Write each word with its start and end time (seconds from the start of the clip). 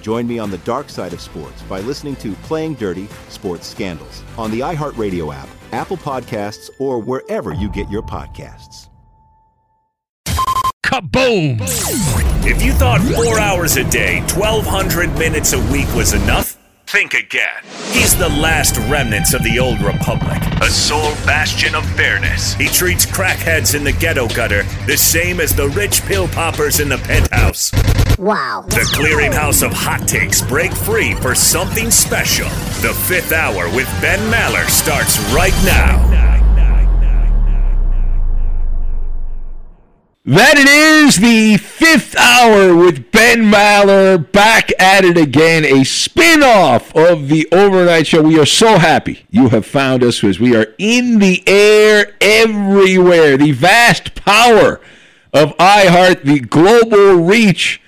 Join 0.00 0.26
me 0.26 0.38
on 0.38 0.50
the 0.50 0.58
dark 0.58 0.88
side 0.88 1.12
of 1.12 1.20
sports 1.20 1.62
by 1.62 1.80
listening 1.80 2.16
to 2.16 2.32
Playing 2.36 2.74
Dirty 2.74 3.08
Sports 3.28 3.66
Scandals 3.66 4.22
on 4.38 4.50
the 4.50 4.60
iHeartRadio 4.60 5.34
app, 5.34 5.48
Apple 5.72 5.98
Podcasts, 5.98 6.70
or 6.78 6.98
wherever 6.98 7.52
you 7.52 7.70
get 7.70 7.88
your 7.90 8.02
podcasts. 8.02 8.88
Kaboom! 10.84 11.60
If 12.44 12.62
you 12.62 12.72
thought 12.72 13.00
four 13.14 13.38
hours 13.38 13.76
a 13.76 13.84
day, 13.84 14.20
1,200 14.34 15.16
minutes 15.18 15.52
a 15.52 15.60
week 15.70 15.86
was 15.94 16.14
enough, 16.14 16.58
think 16.86 17.14
again. 17.14 17.62
He's 17.92 18.16
the 18.16 18.28
last 18.28 18.76
remnants 18.90 19.34
of 19.34 19.44
the 19.44 19.60
old 19.60 19.80
republic, 19.82 20.42
a 20.62 20.68
sole 20.68 21.12
bastion 21.24 21.76
of 21.76 21.84
fairness. 21.90 22.54
He 22.54 22.66
treats 22.66 23.06
crackheads 23.06 23.76
in 23.76 23.84
the 23.84 23.92
ghetto 23.92 24.26
gutter 24.28 24.64
the 24.86 24.96
same 24.96 25.38
as 25.38 25.54
the 25.54 25.68
rich 25.68 26.02
pill 26.02 26.26
poppers 26.26 26.80
in 26.80 26.88
the 26.88 26.98
penthouse. 26.98 27.70
Wow. 28.20 28.66
The 28.68 28.86
clearinghouse 28.94 29.64
of 29.64 29.72
hot 29.72 30.06
takes 30.06 30.42
break 30.42 30.74
free 30.74 31.14
for 31.14 31.34
something 31.34 31.90
special. 31.90 32.50
The 32.82 32.92
fifth 33.08 33.32
hour 33.32 33.74
with 33.74 33.86
Ben 34.02 34.18
Maller 34.30 34.68
starts 34.68 35.18
right 35.32 35.54
now. 35.64 36.06
That 40.26 40.58
it 40.58 40.68
is 40.68 41.16
the 41.16 41.56
fifth 41.56 42.14
hour 42.14 42.76
with 42.76 43.10
Ben 43.10 43.44
Maller 43.44 44.30
back 44.30 44.70
at 44.78 45.06
it 45.06 45.16
again, 45.16 45.64
a 45.64 45.82
spin 45.82 46.42
off 46.42 46.94
of 46.94 47.28
the 47.28 47.48
overnight 47.50 48.06
show. 48.06 48.20
We 48.20 48.38
are 48.38 48.44
so 48.44 48.76
happy 48.76 49.24
you 49.30 49.48
have 49.48 49.64
found 49.64 50.04
us 50.04 50.22
as 50.22 50.38
we 50.38 50.54
are 50.54 50.74
in 50.76 51.20
the 51.20 51.42
air 51.46 52.12
everywhere. 52.20 53.38
The 53.38 53.52
vast 53.52 54.14
power 54.14 54.78
of 55.32 55.56
iHeart, 55.56 56.24
the 56.24 56.40
global 56.40 57.14
reach 57.14 57.79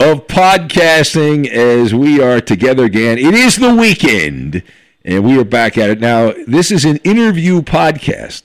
of 0.00 0.26
podcasting 0.26 1.46
as 1.46 1.94
we 1.94 2.22
are 2.22 2.40
together 2.40 2.84
again. 2.84 3.18
It 3.18 3.34
is 3.34 3.56
the 3.56 3.74
weekend 3.74 4.62
and 5.04 5.22
we 5.24 5.38
are 5.38 5.44
back 5.44 5.76
at 5.76 5.90
it. 5.90 6.00
Now, 6.00 6.32
this 6.46 6.70
is 6.70 6.86
an 6.86 6.96
interview 6.98 7.60
podcast, 7.60 8.42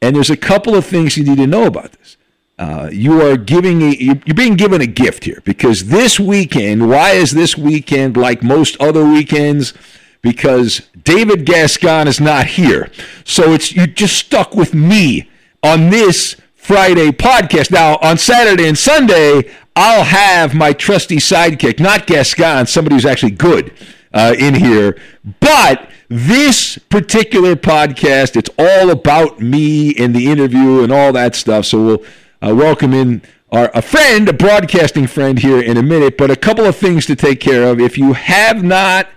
and 0.00 0.16
there's 0.16 0.30
a 0.30 0.36
couple 0.36 0.74
of 0.74 0.86
things 0.86 1.16
you 1.16 1.24
need 1.24 1.36
to 1.36 1.46
know 1.46 1.66
about 1.66 1.92
this. 1.92 2.16
Uh, 2.58 2.88
you 2.90 3.20
are 3.20 3.36
giving 3.36 3.82
a, 3.82 3.90
you're 3.90 4.34
being 4.34 4.56
given 4.56 4.80
a 4.80 4.86
gift 4.86 5.24
here 5.24 5.42
because 5.44 5.88
this 5.88 6.18
weekend, 6.18 6.88
why 6.88 7.10
is 7.10 7.32
this 7.32 7.58
weekend 7.58 8.16
like 8.16 8.42
most 8.42 8.80
other 8.80 9.04
weekends? 9.04 9.74
Because 10.22 10.80
David 11.04 11.44
Gascon 11.44 12.08
is 12.08 12.20
not 12.20 12.46
here. 12.46 12.90
So 13.24 13.52
it's 13.52 13.74
you're 13.74 13.86
just 13.86 14.16
stuck 14.16 14.54
with 14.54 14.72
me 14.72 15.28
on 15.62 15.90
this 15.90 16.36
Friday 16.54 17.10
podcast. 17.10 17.70
Now, 17.70 17.98
on 18.00 18.16
Saturday 18.16 18.66
and 18.66 18.78
Sunday, 18.78 19.50
I'll 19.76 20.04
have 20.04 20.54
my 20.54 20.72
trusty 20.72 21.16
sidekick, 21.16 21.78
not 21.78 22.06
Gascon, 22.06 22.66
somebody 22.66 22.96
who's 22.96 23.04
actually 23.04 23.32
good 23.32 23.74
uh, 24.14 24.34
in 24.38 24.54
here. 24.54 24.98
But 25.38 25.90
this 26.08 26.78
particular 26.78 27.56
podcast, 27.56 28.36
it's 28.36 28.48
all 28.58 28.88
about 28.88 29.40
me 29.40 29.94
and 29.96 30.16
the 30.16 30.30
interview 30.30 30.82
and 30.82 30.90
all 30.90 31.12
that 31.12 31.34
stuff. 31.34 31.66
So 31.66 31.84
we'll 31.84 32.04
uh, 32.40 32.54
welcome 32.54 32.94
in 32.94 33.20
our 33.52 33.70
a 33.74 33.82
friend, 33.82 34.26
a 34.30 34.32
broadcasting 34.32 35.06
friend 35.06 35.38
here 35.38 35.60
in 35.60 35.76
a 35.76 35.82
minute. 35.82 36.16
But 36.16 36.30
a 36.30 36.36
couple 36.36 36.64
of 36.64 36.76
things 36.76 37.04
to 37.06 37.14
take 37.14 37.40
care 37.40 37.64
of. 37.64 37.78
If 37.78 37.98
you 37.98 38.14
have 38.14 38.64
not 38.64 39.08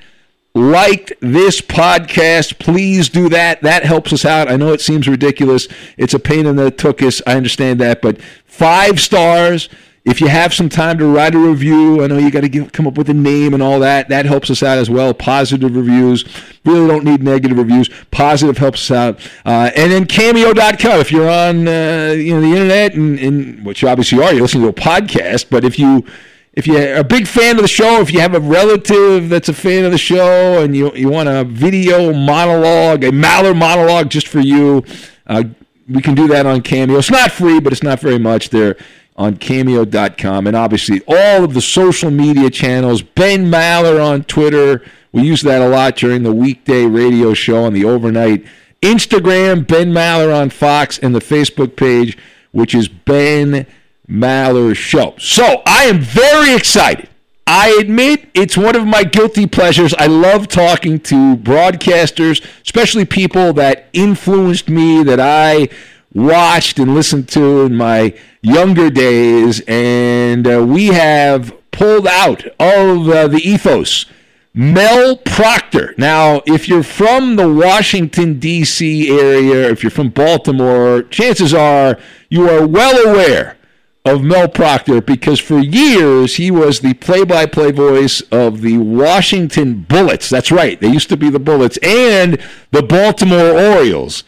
liked 0.53 1.13
this 1.21 1.61
podcast, 1.61 2.59
please 2.59 3.07
do 3.07 3.29
that. 3.29 3.61
That 3.61 3.85
helps 3.85 4.11
us 4.11 4.25
out. 4.25 4.51
I 4.51 4.57
know 4.57 4.73
it 4.73 4.81
seems 4.81 5.07
ridiculous. 5.07 5.69
It's 5.95 6.13
a 6.13 6.19
pain 6.19 6.45
in 6.45 6.57
the 6.57 6.69
tuchus. 6.69 7.21
I 7.25 7.37
understand 7.37 7.79
that. 7.79 8.01
But 8.01 8.21
five 8.45 8.99
stars. 8.99 9.69
If 10.05 10.21
you 10.21 10.27
have 10.27 10.53
some 10.53 10.69
time 10.69 10.97
to 10.99 11.05
write 11.05 11.35
a 11.35 11.37
review, 11.37 12.03
I 12.03 12.07
know 12.07 12.17
you 12.17 12.31
got 12.31 12.41
to 12.41 12.65
come 12.67 12.87
up 12.87 12.97
with 12.97 13.09
a 13.09 13.13
name 13.13 13.53
and 13.53 13.61
all 13.61 13.79
that. 13.81 14.07
That 14.09 14.25
helps 14.25 14.49
us 14.49 14.63
out 14.63 14.77
as 14.77 14.89
well. 14.89 15.13
Positive 15.13 15.75
reviews. 15.75 16.23
Really 16.63 16.87
don't 16.87 17.03
need 17.03 17.21
negative 17.21 17.57
reviews. 17.57 17.89
Positive 18.09 18.57
helps 18.57 18.89
us 18.89 18.95
out. 18.95 19.31
Uh, 19.45 19.71
and 19.75 19.91
then 19.91 20.05
cameo.com. 20.05 20.99
If 21.01 21.11
you're 21.11 21.29
on 21.29 21.67
uh, 21.67 22.15
you 22.17 22.33
know 22.33 22.41
the 22.41 22.47
internet, 22.47 22.93
and, 22.93 23.19
and 23.19 23.65
which 23.65 23.81
you 23.81 23.89
obviously 23.89 24.23
are, 24.23 24.31
you're 24.31 24.41
listening 24.41 24.63
to 24.63 24.69
a 24.69 24.73
podcast. 24.73 25.49
But 25.49 25.65
if 25.65 25.77
you 25.77 26.05
if 26.53 26.65
you're 26.65 26.95
a 26.95 27.03
big 27.03 27.27
fan 27.27 27.57
of 27.57 27.61
the 27.61 27.67
show, 27.67 27.99
if 27.99 28.11
you 28.11 28.21
have 28.21 28.33
a 28.33 28.39
relative 28.39 29.29
that's 29.29 29.49
a 29.49 29.53
fan 29.53 29.83
of 29.83 29.91
the 29.91 29.97
show, 29.97 30.63
and 30.63 30.75
you 30.77 30.93
you 30.93 31.09
want 31.09 31.27
a 31.27 31.43
video 31.43 32.13
monologue, 32.13 33.03
a 33.03 33.11
Maller 33.11 33.55
monologue 33.55 34.09
just 34.09 34.29
for 34.29 34.39
you, 34.39 34.83
uh, 35.27 35.43
we 35.89 36.01
can 36.01 36.15
do 36.15 36.27
that 36.29 36.45
on 36.45 36.61
Cameo. 36.61 36.97
It's 36.97 37.11
not 37.11 37.31
free, 37.31 37.59
but 37.59 37.73
it's 37.73 37.83
not 37.83 37.99
very 37.99 38.19
much. 38.19 38.49
There 38.49 38.77
on 39.19 39.35
cameo.com 39.35 40.47
and 40.47 40.55
obviously 40.55 41.01
all 41.05 41.43
of 41.43 41.53
the 41.53 41.61
social 41.61 42.09
media 42.09 42.49
channels. 42.49 43.01
Ben 43.01 43.51
Maller 43.51 44.03
on 44.03 44.23
Twitter. 44.23 44.81
We 45.11 45.23
use 45.23 45.41
that 45.41 45.61
a 45.61 45.67
lot 45.67 45.97
during 45.97 46.23
the 46.23 46.33
weekday 46.33 46.85
radio 46.85 47.33
show 47.33 47.65
on 47.65 47.73
the 47.73 47.83
overnight. 47.83 48.45
Instagram, 48.81 49.67
Ben 49.67 49.91
Maller 49.91 50.33
on 50.33 50.49
Fox, 50.49 50.97
and 50.97 51.13
the 51.13 51.19
Facebook 51.19 51.75
page, 51.75 52.17
which 52.53 52.73
is 52.73 52.87
Ben 52.87 53.67
Maller 54.09 54.73
Show. 54.73 55.15
So 55.19 55.61
I 55.65 55.83
am 55.83 55.99
very 55.99 56.55
excited. 56.55 57.09
I 57.45 57.77
admit 57.81 58.29
it's 58.33 58.55
one 58.55 58.75
of 58.75 58.87
my 58.87 59.03
guilty 59.03 59.47
pleasures. 59.47 59.93
I 59.95 60.05
love 60.05 60.47
talking 60.47 60.99
to 61.01 61.35
broadcasters, 61.35 62.45
especially 62.63 63.03
people 63.03 63.51
that 63.53 63.89
influenced 63.91 64.69
me, 64.69 65.03
that 65.03 65.19
I 65.19 65.67
watched 66.13 66.79
and 66.79 66.95
listened 66.95 67.29
to 67.29 67.61
in 67.61 67.75
my 67.75 68.17
younger 68.41 68.89
days, 68.89 69.61
and 69.67 70.47
uh, 70.47 70.65
we 70.65 70.87
have 70.87 71.53
pulled 71.71 72.07
out 72.07 72.45
of 72.59 73.09
uh, 73.09 73.27
the 73.27 73.41
ethos. 73.43 74.05
Mel 74.53 75.15
Proctor. 75.15 75.93
Now, 75.97 76.41
if 76.45 76.67
you're 76.67 76.83
from 76.83 77.35
the 77.35 77.47
Washington, 77.47 78.39
D.C. 78.39 79.09
area, 79.09 79.69
if 79.69 79.83
you're 79.83 79.91
from 79.91 80.09
Baltimore, 80.09 81.03
chances 81.03 81.53
are 81.53 81.99
you 82.29 82.49
are 82.49 82.65
well 82.65 83.07
aware 83.07 83.57
of 84.05 84.23
Mel 84.23 84.47
Proctor 84.47 85.01
because 85.01 85.39
for 85.39 85.59
years 85.59 86.37
he 86.37 86.49
was 86.49 86.79
the 86.79 86.95
play 86.95 87.23
by 87.23 87.45
play 87.45 87.71
voice 87.71 88.21
of 88.31 88.61
the 88.61 88.77
Washington 88.79 89.81
Bullets. 89.87 90.29
That's 90.29 90.51
right, 90.51 90.79
they 90.79 90.89
used 90.89 91.09
to 91.09 91.17
be 91.17 91.29
the 91.29 91.39
Bullets 91.39 91.77
and 91.83 92.41
the 92.71 92.81
Baltimore 92.81 93.51
Orioles. 93.51 94.23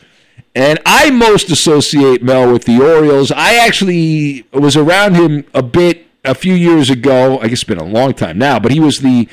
And 0.53 0.80
I 0.86 1.12
most 1.12 1.50
associate 1.50 2.21
Mel 2.24 2.51
with 2.51 2.65
the 2.65 2.81
Orioles. 2.81 3.31
I 3.31 3.56
actually 3.56 4.45
was 4.51 4.75
around 4.75 5.15
him 5.15 5.45
a 5.53 5.63
bit 5.63 6.07
a 6.25 6.36
few 6.36 6.53
years 6.53 6.89
ago. 6.89 7.39
I 7.39 7.44
guess 7.44 7.59
it's 7.59 7.63
been 7.63 7.77
a 7.77 7.83
long 7.83 8.13
time 8.13 8.38
now, 8.38 8.59
but 8.59 8.71
he 8.71 8.80
was 8.80 9.00
the 9.00 9.27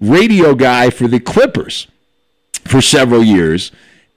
radio 0.00 0.54
guy 0.54 0.90
for 0.90 1.06
the 1.08 1.20
Clippers. 1.20 1.86
for 2.64 2.80
several 2.80 3.22
years. 3.22 3.70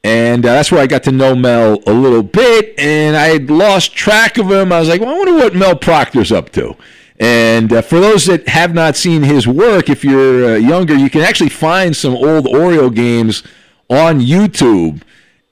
And 0.04 0.46
uh, 0.46 0.54
that's 0.54 0.72
where 0.72 0.82
I 0.82 0.88
got 0.88 1.04
to 1.04 1.12
know 1.12 1.36
Mel 1.36 1.82
a 1.86 1.92
little 1.92 2.24
bit. 2.24 2.80
And 2.80 3.16
I 3.18 3.28
had 3.28 3.50
lost 3.50 3.94
track 3.94 4.38
of 4.38 4.50
him. 4.50 4.72
I 4.72 4.80
was 4.80 4.88
like, 4.90 5.02
well, 5.02 5.14
I 5.14 5.18
wonder 5.18 5.34
what 5.34 5.54
Mel 5.56 5.76
Proctor's 5.76 6.32
up 6.32 6.52
to. 6.54 6.76
And 7.20 7.74
uh, 7.74 7.82
for 7.82 8.00
those 8.00 8.26
that 8.26 8.48
have 8.48 8.74
not 8.74 8.96
seen 8.96 9.24
his 9.24 9.48
work, 9.48 9.90
if 9.90 10.04
you're 10.04 10.54
uh, 10.54 10.56
younger, 10.56 10.96
you 10.96 11.10
can 11.10 11.22
actually 11.22 11.50
find 11.50 11.96
some 11.96 12.16
old 12.16 12.48
Oriole 12.48 12.90
games 12.92 13.44
on 13.90 14.22
YouTube. 14.22 15.02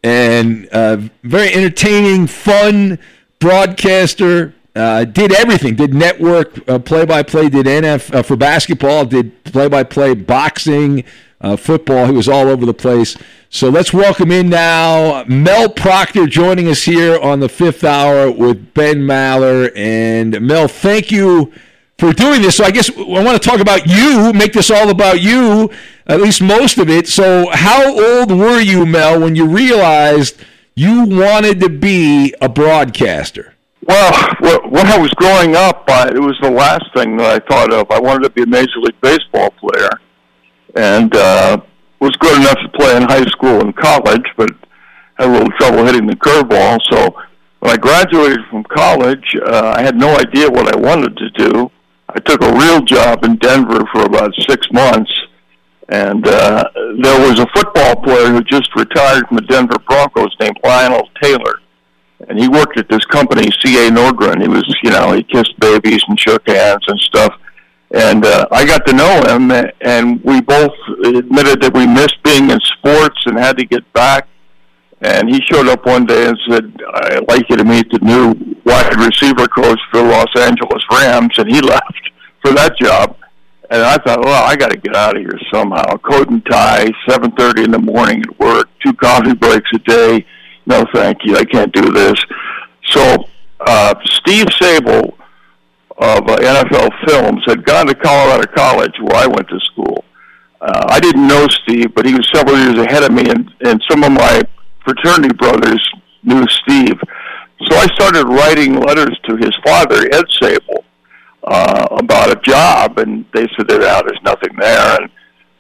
And 0.05 0.67
uh, 0.71 0.97
very 1.23 1.51
entertaining, 1.51 2.27
fun 2.27 2.99
broadcaster. 3.39 4.53
Uh, 4.75 5.03
did 5.03 5.33
everything. 5.33 5.75
Did 5.75 5.95
network 5.95 6.63
play 6.85 7.05
by 7.05 7.23
play. 7.23 7.49
Did 7.49 7.65
NF 7.65 8.13
uh, 8.13 8.21
for 8.21 8.35
basketball. 8.35 9.05
Did 9.05 9.43
play 9.45 9.67
by 9.67 9.81
play 9.81 10.13
boxing, 10.13 11.05
uh, 11.41 11.55
football. 11.55 12.05
He 12.05 12.11
was 12.11 12.29
all 12.29 12.49
over 12.49 12.67
the 12.67 12.73
place. 12.73 13.17
So 13.49 13.69
let's 13.69 13.93
welcome 13.93 14.31
in 14.31 14.47
now 14.47 15.23
Mel 15.27 15.69
Proctor 15.69 16.27
joining 16.27 16.67
us 16.67 16.83
here 16.83 17.19
on 17.19 17.39
the 17.39 17.49
fifth 17.49 17.83
hour 17.83 18.29
with 18.29 18.75
Ben 18.75 18.97
Maller. 18.97 19.71
And 19.75 20.39
Mel, 20.39 20.67
thank 20.67 21.11
you 21.11 21.51
for 21.97 22.13
doing 22.13 22.41
this. 22.41 22.57
So 22.57 22.63
I 22.63 22.71
guess 22.71 22.89
I 22.89 23.23
want 23.23 23.41
to 23.41 23.49
talk 23.49 23.59
about 23.59 23.87
you, 23.87 24.33
make 24.33 24.53
this 24.53 24.69
all 24.69 24.89
about 24.89 25.21
you, 25.21 25.71
at 26.07 26.21
least 26.21 26.41
most 26.41 26.77
of 26.77 26.89
it. 26.89 27.07
So 27.07 27.49
how 27.51 28.19
old 28.19 28.31
were 28.31 28.59
you, 28.59 28.85
Mel, 28.85 29.19
when 29.19 29.35
you 29.35 29.47
realized 29.47 30.37
you 30.75 31.05
wanted 31.05 31.59
to 31.61 31.69
be 31.69 32.33
a 32.41 32.49
broadcaster? 32.49 33.53
Well, 33.87 34.11
when 34.69 34.87
I 34.87 34.97
was 34.97 35.11
growing 35.11 35.55
up, 35.55 35.85
it 35.87 36.19
was 36.19 36.37
the 36.41 36.49
last 36.51 36.85
thing 36.95 37.17
that 37.17 37.41
I 37.41 37.45
thought 37.47 37.71
of. 37.71 37.89
I 37.91 37.99
wanted 37.99 38.23
to 38.23 38.29
be 38.31 38.43
a 38.43 38.47
Major 38.47 38.79
League 38.79 38.99
Baseball 38.99 39.51
player. 39.51 39.89
And, 40.75 41.15
uh, 41.15 41.61
was 41.99 42.15
good 42.17 42.37
enough 42.37 42.57
to 42.61 42.69
play 42.77 42.95
in 42.97 43.03
high 43.03 43.23
school 43.25 43.61
and 43.61 43.75
college, 43.75 44.25
but 44.37 44.49
had 45.15 45.27
a 45.27 45.31
little 45.31 45.51
trouble 45.57 45.85
hitting 45.85 46.07
the 46.07 46.15
curveball. 46.15 46.79
So 46.91 47.15
when 47.59 47.71
I 47.71 47.77
graduated 47.77 48.39
from 48.49 48.63
college, 48.63 49.25
uh, 49.45 49.73
I 49.75 49.81
had 49.81 49.95
no 49.95 50.15
idea 50.17 50.49
what 50.49 50.73
I 50.73 50.77
wanted 50.77 51.17
to 51.17 51.29
do. 51.31 51.71
I 52.15 52.19
took 52.19 52.41
a 52.41 52.53
real 52.53 52.81
job 52.81 53.23
in 53.23 53.35
Denver 53.37 53.83
for 53.91 54.03
about 54.03 54.33
six 54.47 54.67
months, 54.71 55.11
and 55.89 56.27
uh, 56.27 56.63
there 57.01 57.29
was 57.29 57.39
a 57.39 57.47
football 57.53 57.95
player 57.97 58.31
who 58.31 58.41
just 58.43 58.73
retired 58.75 59.27
from 59.27 59.37
the 59.37 59.43
Denver 59.43 59.77
Broncos 59.87 60.35
named 60.39 60.57
Lionel 60.63 61.09
Taylor, 61.21 61.59
and 62.27 62.39
he 62.39 62.47
worked 62.47 62.79
at 62.79 62.89
this 62.89 63.05
company, 63.05 63.49
C.A. 63.63 63.91
Norgren. 63.91 64.41
He 64.41 64.47
was, 64.47 64.63
you 64.81 64.91
know, 64.91 65.11
he 65.11 65.23
kissed 65.23 65.59
babies 65.59 66.01
and 66.07 66.19
shook 66.19 66.47
hands 66.47 66.85
and 66.87 66.99
stuff 66.99 67.33
and 67.91 68.25
uh, 68.25 68.47
I 68.51 68.65
got 68.65 68.85
to 68.87 68.93
know 68.93 69.21
him, 69.27 69.51
and 69.81 70.21
we 70.23 70.41
both 70.41 70.73
admitted 71.05 71.61
that 71.61 71.71
we 71.73 71.85
missed 71.85 72.21
being 72.23 72.49
in 72.49 72.59
sports 72.59 73.17
and 73.25 73.37
had 73.37 73.57
to 73.57 73.65
get 73.65 73.91
back. 73.93 74.27
And 75.01 75.29
he 75.29 75.41
showed 75.51 75.67
up 75.67 75.85
one 75.85 76.05
day 76.05 76.27
and 76.27 76.37
said, 76.49 76.73
"I'd 76.93 77.27
like 77.27 77.49
you 77.49 77.57
to 77.57 77.65
meet 77.65 77.89
the 77.91 77.99
new 77.99 78.55
wide 78.63 78.95
receiver 78.97 79.47
coach 79.47 79.79
for 79.91 80.01
the 80.01 80.07
Los 80.07 80.35
Angeles 80.37 80.83
Rams," 80.91 81.37
and 81.37 81.49
he 81.49 81.61
left 81.73 82.11
for 82.43 82.53
that 82.53 82.77
job. 82.77 83.17
And 83.69 83.81
I 83.81 83.97
thought, 83.97 84.23
well, 84.23 84.43
I 84.43 84.55
got 84.55 84.69
to 84.69 84.77
get 84.77 84.95
out 84.95 85.17
of 85.17 85.21
here 85.23 85.39
somehow. 85.51 85.97
Coat 85.97 86.29
and 86.29 86.45
tie, 86.45 86.87
seven 87.09 87.31
thirty 87.31 87.63
in 87.63 87.71
the 87.71 87.79
morning 87.79 88.21
at 88.21 88.39
work, 88.39 88.69
two 88.83 88.93
coffee 88.93 89.33
breaks 89.33 89.69
a 89.73 89.79
day. 89.79 90.25
No, 90.65 90.85
thank 90.93 91.19
you, 91.23 91.35
I 91.35 91.45
can't 91.45 91.73
do 91.73 91.91
this. 91.91 92.15
So 92.89 93.25
uh, 93.59 93.95
Steve 94.05 94.45
Sabol 94.47 95.15
of 95.97 96.27
uh, 96.27 96.37
NFL 96.37 96.91
Films 97.07 97.41
had 97.45 97.63
gone 97.65 97.87
to 97.87 97.95
Colorado 97.95 98.51
College, 98.55 98.93
where 99.01 99.15
I 99.15 99.27
went 99.27 99.47
to 99.47 99.59
school. 99.71 100.03
Uh, 100.61 100.85
I 100.89 100.99
didn't 100.99 101.27
know 101.27 101.47
Steve, 101.47 101.93
but 101.95 102.05
he 102.05 102.13
was 102.13 102.27
several 102.33 102.57
years 102.57 102.77
ahead 102.77 103.03
of 103.03 103.11
me, 103.11 103.29
and, 103.29 103.51
and 103.65 103.81
some 103.89 104.03
of 104.03 104.11
my 104.11 104.41
fraternity 104.85 105.33
brothers 105.33 105.81
knew 106.23 106.45
Steve. 106.63 106.99
So 107.67 107.75
I 107.77 107.87
started 107.95 108.25
writing 108.27 108.75
letters 108.75 109.17
to 109.27 109.37
his 109.37 109.53
father, 109.65 110.07
Ed 110.13 110.25
Sabol, 110.41 110.83
uh, 111.43 111.87
about 111.91 112.31
a 112.31 112.41
job, 112.41 112.97
and 112.99 113.25
they 113.33 113.47
said 113.55 113.67
that 113.67 113.81
ah, 113.83 114.01
there's 114.05 114.21
nothing 114.23 114.55
there. 114.59 115.01
And 115.01 115.09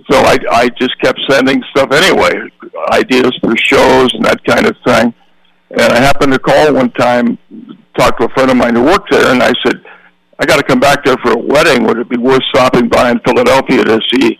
so 0.09 0.17
I, 0.19 0.37
I 0.51 0.69
just 0.69 0.99
kept 1.01 1.19
sending 1.29 1.63
stuff 1.71 1.91
anyway, 1.91 2.49
ideas 2.91 3.31
for 3.41 3.55
shows 3.57 4.13
and 4.13 4.25
that 4.25 4.43
kind 4.43 4.65
of 4.65 4.75
thing. 4.85 5.13
And 5.71 5.93
I 5.93 5.99
happened 5.99 6.33
to 6.33 6.39
call 6.39 6.73
one 6.73 6.91
time, 6.91 7.37
talk 7.97 8.17
to 8.19 8.25
a 8.25 8.29
friend 8.29 8.51
of 8.51 8.57
mine 8.57 8.75
who 8.75 8.83
worked 8.83 9.11
there, 9.11 9.31
and 9.31 9.41
I 9.41 9.53
said, 9.65 9.83
I 10.37 10.45
got 10.45 10.57
to 10.57 10.63
come 10.63 10.79
back 10.79 11.03
there 11.05 11.15
for 11.23 11.31
a 11.31 11.37
wedding. 11.37 11.85
Would 11.85 11.97
it 11.97 12.09
be 12.09 12.17
worth 12.17 12.43
stopping 12.49 12.89
by 12.89 13.11
in 13.11 13.19
Philadelphia 13.19 13.83
to 13.85 14.01
see 14.13 14.39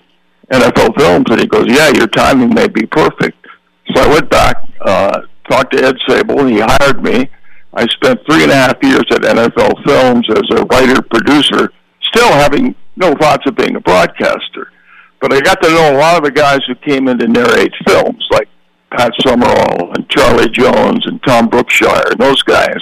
NFL 0.51 0.97
films? 0.97 1.25
And 1.29 1.39
he 1.39 1.47
goes, 1.47 1.65
Yeah, 1.67 1.89
your 1.89 2.07
timing 2.07 2.53
may 2.53 2.67
be 2.67 2.85
perfect. 2.85 3.44
So 3.93 4.01
I 4.01 4.07
went 4.07 4.29
back, 4.29 4.57
uh, 4.81 5.21
talked 5.49 5.75
to 5.75 5.83
Ed 5.83 5.95
Sabol, 6.07 6.41
and 6.41 6.49
he 6.49 6.59
hired 6.59 7.03
me. 7.03 7.29
I 7.73 7.85
spent 7.87 8.19
three 8.29 8.43
and 8.43 8.51
a 8.51 8.55
half 8.55 8.77
years 8.81 9.03
at 9.11 9.21
NFL 9.21 9.85
Films 9.85 10.27
as 10.29 10.57
a 10.57 10.65
writer 10.65 11.01
producer, 11.01 11.71
still 12.01 12.31
having 12.31 12.73
no 12.95 13.13
thoughts 13.15 13.45
of 13.47 13.55
being 13.55 13.75
a 13.75 13.81
broadcaster. 13.81 14.71
But 15.19 15.33
I 15.33 15.41
got 15.41 15.61
to 15.61 15.69
know 15.69 15.95
a 15.95 15.97
lot 15.97 16.17
of 16.17 16.23
the 16.23 16.31
guys 16.31 16.59
who 16.67 16.75
came 16.75 17.07
in 17.07 17.17
to 17.19 17.27
narrate 17.27 17.73
films, 17.87 18.25
like 18.31 18.47
Pat 18.91 19.11
Summerall 19.25 19.93
and 19.93 20.07
Charlie 20.09 20.49
Jones 20.49 21.05
and 21.05 21.21
Tom 21.23 21.49
Brookshier 21.49 22.11
and 22.11 22.19
those 22.19 22.41
guys. 22.43 22.79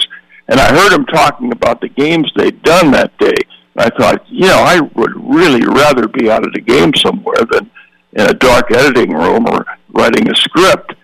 And 0.48 0.60
I 0.60 0.72
heard 0.72 0.92
them 0.92 1.06
talking 1.06 1.52
about 1.52 1.80
the 1.80 1.88
games 1.88 2.30
they'd 2.36 2.62
done 2.62 2.90
that 2.92 3.16
day. 3.18 3.36
I 3.76 3.90
thought, 3.90 4.24
you 4.28 4.46
know, 4.46 4.62
I 4.62 4.80
would 4.80 5.12
really 5.16 5.66
rather 5.66 6.06
be 6.06 6.30
out 6.30 6.46
of 6.46 6.52
the 6.52 6.60
game 6.60 6.92
somewhere 6.94 7.44
than 7.50 7.70
in 8.14 8.26
a 8.28 8.34
dark 8.34 8.70
editing 8.70 9.12
room 9.12 9.46
or 9.48 9.64
writing 9.92 10.28
a 10.30 10.34
script. 10.34 10.94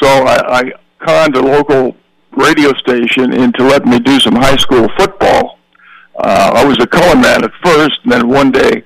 So 0.00 0.08
I, 0.08 0.60
I 0.60 0.72
conned 1.04 1.36
a 1.36 1.40
local 1.40 1.96
radio 2.32 2.72
station 2.74 3.32
into 3.32 3.64
letting 3.64 3.90
me 3.90 3.98
do 3.98 4.18
some 4.20 4.34
high 4.34 4.56
school 4.56 4.88
football. 4.98 5.58
Uh, 6.16 6.52
I 6.54 6.64
was 6.64 6.78
a 6.80 6.86
color 6.86 7.16
man 7.16 7.44
at 7.44 7.50
first, 7.64 7.98
and 8.04 8.12
then 8.12 8.28
one 8.28 8.50
day 8.50 8.82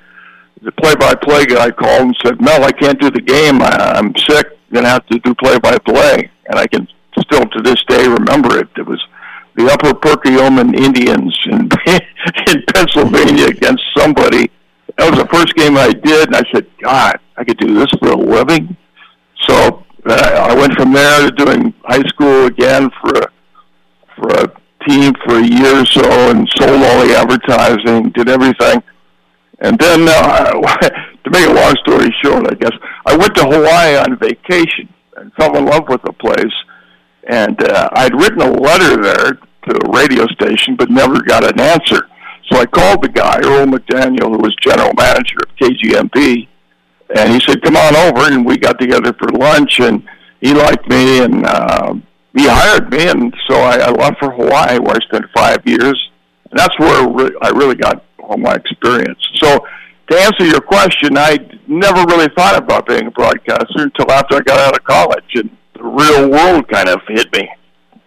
the 0.62 0.73
play-by-play 0.73 1.47
guy 1.47 1.70
called 1.70 2.03
and 2.03 2.17
said, 2.25 2.41
"Mel, 2.41 2.65
I 2.65 2.73
can't 2.73 3.00
do 3.00 3.11
the 3.11 3.20
game. 3.20 3.62
I, 3.62 3.94
I'm 3.97 4.14
sick. 4.17 4.47
I'm 4.47 4.75
gonna 4.75 4.88
have 4.88 5.06
to 5.06 5.19
do 5.21 5.35
play-by-play." 5.35 6.31
And 6.47 6.59
I 6.59 6.67
can 6.67 6.88
still 7.19 7.47
to 7.47 7.62
this 7.62 7.82
day 7.88 8.09
remember 8.09 8.59
it. 8.59 8.69
It 8.76 8.87
was 8.87 9.03
the 9.56 9.71
Upper 9.71 9.93
Perkiomen 9.93 10.75
Indians 10.75 11.38
in 11.47 11.69
in 12.49 12.62
Pennsylvania 12.75 13.47
against 13.47 13.85
somebody. 13.97 14.50
That 14.97 15.11
was 15.11 15.21
the 15.21 15.29
first 15.29 15.55
game 15.55 15.76
I 15.76 15.93
did, 15.93 16.29
and 16.29 16.37
I 16.37 16.43
said, 16.53 16.67
God, 16.82 17.21
I 17.38 17.44
could 17.44 17.58
do 17.58 17.75
this 17.75 17.90
for 18.00 18.08
a 18.08 18.17
living. 18.17 18.76
So 19.49 19.85
uh, 20.06 20.49
I 20.50 20.55
went 20.55 20.75
from 20.75 20.93
there 20.93 21.31
to 21.31 21.31
doing 21.31 21.73
high 21.85 22.02
school 22.09 22.47
again 22.47 22.90
for 23.00 23.12
a, 23.14 23.26
for 24.16 24.28
a 24.30 24.88
team 24.88 25.12
for 25.25 25.38
a 25.38 25.47
year 25.47 25.83
or 25.83 25.87
so, 25.87 26.30
and 26.30 26.49
sold 26.57 26.83
all 26.83 27.07
the 27.07 27.14
advertising, 27.16 28.11
did 28.11 28.28
everything. 28.28 28.83
And 29.61 29.78
then, 29.78 30.09
uh, 30.09 30.50
to 31.25 31.30
make 31.30 31.47
a 31.47 31.52
long 31.52 31.76
story 31.87 32.14
short, 32.23 32.50
I 32.50 32.54
guess 32.54 32.73
I 33.07 33.16
went 33.16 33.35
to 33.37 33.45
Hawaii 33.45 33.97
on 33.97 34.18
vacation 34.18 34.88
and 35.16 35.33
fell 35.35 35.57
in 35.57 35.66
love 35.66 35.88
with 35.88 36.02
the 36.02 36.12
place. 36.12 36.54
And 37.28 37.62
uh, 37.62 37.88
I'd 37.92 38.14
written 38.14 38.40
a 38.40 38.50
letter 38.50 39.02
there 39.02 39.33
to 39.33 39.87
a 39.87 39.90
radio 39.92 40.26
station, 40.28 40.76
but 40.76 40.90
never 40.90 41.21
got 41.23 41.45
an 41.45 41.61
answer. 41.61 42.09
So 42.50 42.59
I 42.59 42.66
called 42.66 43.02
the 43.02 43.09
guy, 43.09 43.40
Earl 43.45 43.66
McDaniel, 43.66 44.30
who 44.30 44.38
was 44.38 44.54
general 44.62 44.92
manager 44.97 45.37
of 45.42 45.54
KGMB, 45.57 46.49
and 47.15 47.33
he 47.33 47.41
said, 47.41 47.62
"Come 47.62 47.77
on 47.77 47.97
over." 47.97 48.33
And 48.33 48.45
we 48.45 48.59
got 48.59 48.79
together 48.79 49.12
for 49.15 49.29
lunch, 49.29 49.81
and 49.81 50.03
he 50.41 50.55
liked 50.55 50.88
me, 50.88 51.23
and 51.23 51.47
uh, 51.47 51.95
he 52.35 52.47
hired 52.47 52.91
me, 52.91 53.09
and 53.09 53.35
so 53.49 53.57
I, 53.57 53.79
I 53.79 53.91
left 53.91 54.19
for 54.19 54.31
Hawaii, 54.31 54.79
where 54.79 54.97
I 54.97 55.05
spent 55.07 55.25
five 55.35 55.59
years, 55.67 56.11
and 56.50 56.59
that's 56.59 56.79
where 56.79 57.33
I 57.43 57.50
really 57.50 57.75
got 57.75 58.05
all 58.19 58.37
my 58.37 58.55
experience. 58.55 59.19
So 59.37 59.65
to 60.11 60.19
answer 60.19 60.45
your 60.45 60.61
question, 60.61 61.19
I 61.19 61.38
never 61.67 62.05
really 62.05 62.29
thought 62.37 62.57
about 62.57 62.87
being 62.87 63.07
a 63.07 63.11
broadcaster 63.11 63.83
until 63.83 64.11
after 64.11 64.37
I 64.37 64.41
got 64.41 64.59
out 64.61 64.77
of 64.77 64.85
college, 64.85 65.35
and 65.35 65.50
the 65.75 65.85
real 65.85 66.31
world 66.31 66.69
kind 66.69 66.88
of 66.88 67.00
hit 67.09 67.33
me. 67.33 67.49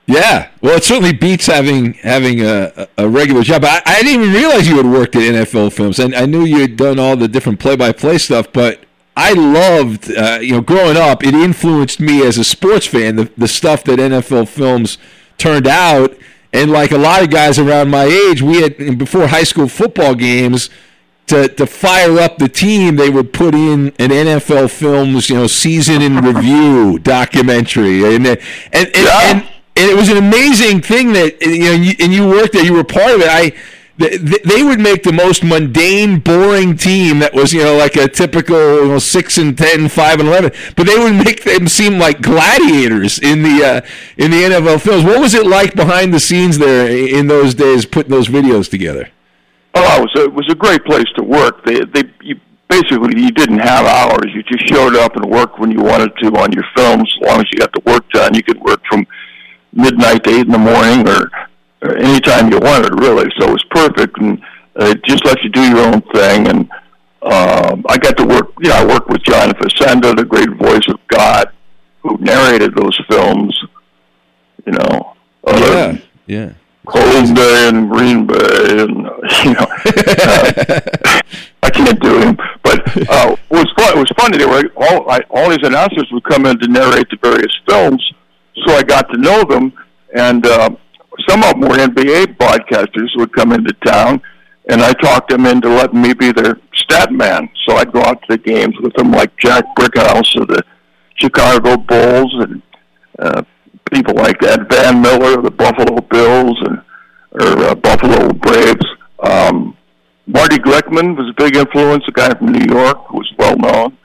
Yeah, 0.08 0.50
well, 0.62 0.78
it 0.78 0.84
certainly 0.84 1.14
beats 1.14 1.46
having 1.46 1.94
having 1.94 2.42
a, 2.42 2.88
a 2.98 3.08
regular 3.08 3.44
job. 3.44 3.64
I, 3.64 3.82
I 3.86 4.02
didn't 4.02 4.24
even 4.24 4.34
realize 4.34 4.68
you 4.68 4.78
had 4.78 4.86
worked 4.86 5.16
at 5.16 5.22
NFL 5.22 5.74
Films, 5.74 6.00
and 6.00 6.14
I 6.16 6.26
knew 6.26 6.44
you 6.44 6.60
had 6.60 6.76
done 6.76 7.00
all 7.00 7.16
the 7.16 7.28
different 7.28 7.60
play-by-play 7.60 8.18
stuff. 8.18 8.52
But 8.52 8.84
I 9.16 9.34
loved, 9.34 10.12
uh, 10.12 10.40
you 10.42 10.54
know, 10.54 10.62
growing 10.62 10.98
up, 10.98 11.24
it 11.24 11.34
influenced 11.34 12.00
me 12.00 12.26
as 12.26 12.38
a 12.38 12.44
sports 12.44 12.88
fan. 12.88 13.18
The 13.18 13.32
the 13.38 13.48
stuff 13.48 13.84
that 13.86 14.00
NFL 14.00 14.48
Films 14.48 14.98
turned 15.38 15.68
out, 15.68 16.16
and 16.54 16.72
like 16.72 16.92
a 16.92 16.98
lot 16.98 17.22
of 17.22 17.30
guys 17.30 17.60
around 17.60 17.90
my 17.90 18.06
age, 18.06 18.42
we 18.42 18.62
had 18.62 18.98
before 18.98 19.28
high 19.28 19.44
school 19.44 19.68
football 19.68 20.16
games. 20.16 20.70
To, 21.28 21.48
to 21.48 21.66
fire 21.66 22.20
up 22.20 22.40
the 22.40 22.50
team, 22.50 22.98
they 22.98 23.10
would 23.10 23.32
put 23.32 23.56
in 23.56 23.94
an 24.00 24.10
NFL 24.10 24.70
Films, 24.70 25.30
you 25.30 25.38
know, 25.38 25.48
season 25.48 26.02
in 26.02 26.18
review 26.18 27.00
documentary, 27.04 28.04
and 28.04 28.28
and 28.28 28.38
and, 28.74 28.90
yeah. 28.94 29.32
and 29.32 29.48
and 29.78 29.90
it 29.90 29.96
was 29.96 30.10
an 30.10 30.18
amazing 30.18 30.82
thing 30.82 31.14
that 31.14 31.42
you 31.42 31.60
know, 31.60 31.72
and 31.72 31.86
you, 31.86 31.94
and 32.00 32.14
you 32.14 32.28
worked 32.28 32.52
there, 32.54 32.66
you 32.66 32.74
were 32.74 32.84
part 32.84 33.12
of 33.12 33.22
it. 33.22 33.30
I 33.30 33.54
they, 34.02 34.40
they 34.44 34.64
would 34.64 34.80
make 34.80 35.04
the 35.04 35.14
most 35.14 35.44
mundane, 35.44 36.20
boring 36.20 36.76
team 36.76 37.20
that 37.20 37.34
was, 37.34 37.54
you 37.54 37.64
know, 37.64 37.78
like 37.78 37.96
a 37.96 38.08
typical 38.08 38.84
you 38.84 38.88
know, 38.88 39.00
6 39.00 39.38
and 39.38 39.58
10, 39.58 39.90
5 39.90 40.20
and 40.20 40.28
11, 40.28 40.52
but 40.76 40.88
they 40.88 40.98
would 40.98 41.14
make 41.14 41.44
them 41.44 41.68
seem 41.68 42.00
like 42.00 42.22
gladiators 42.22 43.20
in 43.20 43.44
the 43.44 43.64
uh, 43.64 43.82
in 44.18 44.32
the 44.32 44.44
NFL 44.44 44.82
films. 44.82 45.04
What 45.04 45.20
was 45.20 45.34
it 45.34 45.46
like 45.46 45.76
behind 45.76 46.14
the 46.14 46.20
scenes 46.20 46.58
there 46.58 46.90
in 46.90 47.28
those 47.28 47.54
days 47.54 47.86
putting 47.86 48.12
those 48.12 48.28
videos 48.28 48.70
together? 48.70 49.10
Oh, 49.74 49.98
it 49.98 50.02
was 50.02 50.16
a, 50.18 50.24
it 50.24 50.34
was 50.34 50.50
a 50.50 50.56
great 50.56 50.84
place 50.84 51.08
to 51.16 51.24
work. 51.24 51.64
They 51.66 51.80
they 51.86 52.04
you, 52.22 52.40
basically 52.68 53.22
you 53.22 53.32
didn't 53.32 53.60
have 53.60 53.86
hours. 53.86 54.32
You 54.34 54.44
just 54.44 54.68
showed 54.68 54.96
up 54.96 55.16
and 55.16 55.26
worked 55.26 55.60
when 55.60 55.72
you 55.72 55.82
wanted 55.82 56.16
to 56.18 56.28
on 56.40 56.52
your 56.52 56.66
films. 56.76 57.14
As 57.22 57.28
long 57.28 57.40
as 57.40 57.46
you 57.52 57.60
got 57.60 57.72
the 57.74 57.82
work 57.86 58.10
done, 58.12 58.34
you 58.34 58.44
could 58.44 58.60
work 58.62 58.82
from 58.90 59.06
midnight 59.74 60.24
to 60.24 60.30
eight 60.32 60.46
in 60.46 60.52
the 60.52 60.58
morning 60.58 61.08
or, 61.08 61.30
or 61.34 61.48
anytime 61.84 62.52
you 62.52 62.60
wanted, 62.60 63.00
really. 63.00 63.32
So 63.40 63.48
it 63.48 63.52
was 63.52 63.66
perfect, 63.72 64.20
and 64.20 64.42
it 64.76 65.04
just 65.04 65.26
let 65.26 65.42
you 65.44 65.50
do 65.50 65.62
your 65.62 65.80
own 65.80 66.02
thing. 66.14 66.48
And 66.48 66.72
um, 67.22 67.86
I 67.90 67.98
got 67.98 68.18
to 68.18 68.26
work. 68.26 68.52
You 68.60 68.70
know, 68.70 68.76
I 68.76 68.86
worked 68.86 69.10
with 69.10 69.24
John 69.24 69.50
Facenda, 69.52 70.16
the 70.16 70.26
great 70.26 70.50
voice 70.58 70.88
of 70.90 71.00
God, 71.08 71.52
who 72.04 72.18
narrated 72.20 72.76
those 72.76 73.00
films. 73.10 73.58
You 74.66 74.74
know. 74.74 75.16
Uh, 75.44 75.60
yeah. 75.60 75.98
Yeah. 76.28 76.54
Cold 76.88 77.36
Bay 77.36 77.70
and 77.70 77.90
Green 77.90 78.26
Bay, 78.26 78.84
and 78.84 78.90
you 79.44 79.54
know, 79.54 79.68
uh, 79.70 80.82
I 81.64 81.70
can't 81.70 82.00
do 82.02 82.20
him. 82.20 82.38
But 82.64 82.82
uh, 83.10 83.36
it 83.36 83.40
was 83.50 83.72
fun. 83.78 83.98
It 83.98 84.00
was 84.00 84.12
funny. 84.18 84.38
They 84.38 84.46
were 84.46 84.64
all 84.76 85.10
I, 85.10 85.22
all 85.30 85.50
these 85.50 85.64
announcers 85.64 86.08
would 86.12 86.24
come 86.24 86.46
in 86.46 86.60
to 86.60 86.68
narrate 86.68 87.08
the 87.10 87.18
various 87.22 87.56
films, 87.68 88.04
so 88.66 88.74
I 88.74 88.84
got 88.84 89.10
to 89.12 89.18
know 89.18 89.44
them. 89.44 89.74
And 90.14 90.46
uh, 90.46 90.72
some 91.28 91.44
of 91.44 91.52
them 91.52 91.62
were 91.62 91.78
NBA 91.78 92.38
broadcasters 92.38 93.10
would 93.16 93.34
come 93.34 93.52
into 93.52 93.74
town, 93.86 94.22
and 94.70 94.82
I 94.82 94.94
talked 94.94 95.30
them 95.30 95.46
into 95.46 95.70
letting 95.70 96.02
me 96.02 96.14
be 96.14 96.32
their 96.32 96.58
stat 96.74 97.12
man. 97.12 97.50
So 97.66 97.76
I'd 97.76 97.92
go 97.92 98.02
out 98.02 98.22
to 98.22 98.28
the 98.30 98.38
games 98.38 98.76
with 98.82 98.94
them, 98.94 99.12
like 99.12 99.36
Jack 99.38 99.66
Brickhouse 99.78 100.40
of 100.40 100.48
the 100.48 100.64
Chicago 101.16 101.78
Bulls 101.78 102.36
and. 102.40 102.62
Uh, 103.20 103.44
people 103.92 104.16
like 104.16 104.40
that. 104.40 104.70
Van 104.70 105.02
Miller, 105.02 105.38
of 105.38 105.44
the 105.44 105.52
Buffalo 105.52 106.02
Bills, 106.02 106.58
and 106.62 106.82
or 107.34 107.64
uh, 107.66 107.76
Buffalo 107.76 108.34
Braves. 108.34 108.86
Um, 109.24 109.78
Marty 110.28 110.58
Glickman 110.58 111.16
was 111.16 111.30
a 111.30 111.42
big 111.42 111.56
influence, 111.56 112.04
a 112.08 112.12
guy 112.12 112.34
from 112.34 112.52
New 112.52 112.66
York 112.74 113.06
who 113.08 113.18
was 113.18 113.34
well 113.38 113.56
known. 113.58 113.98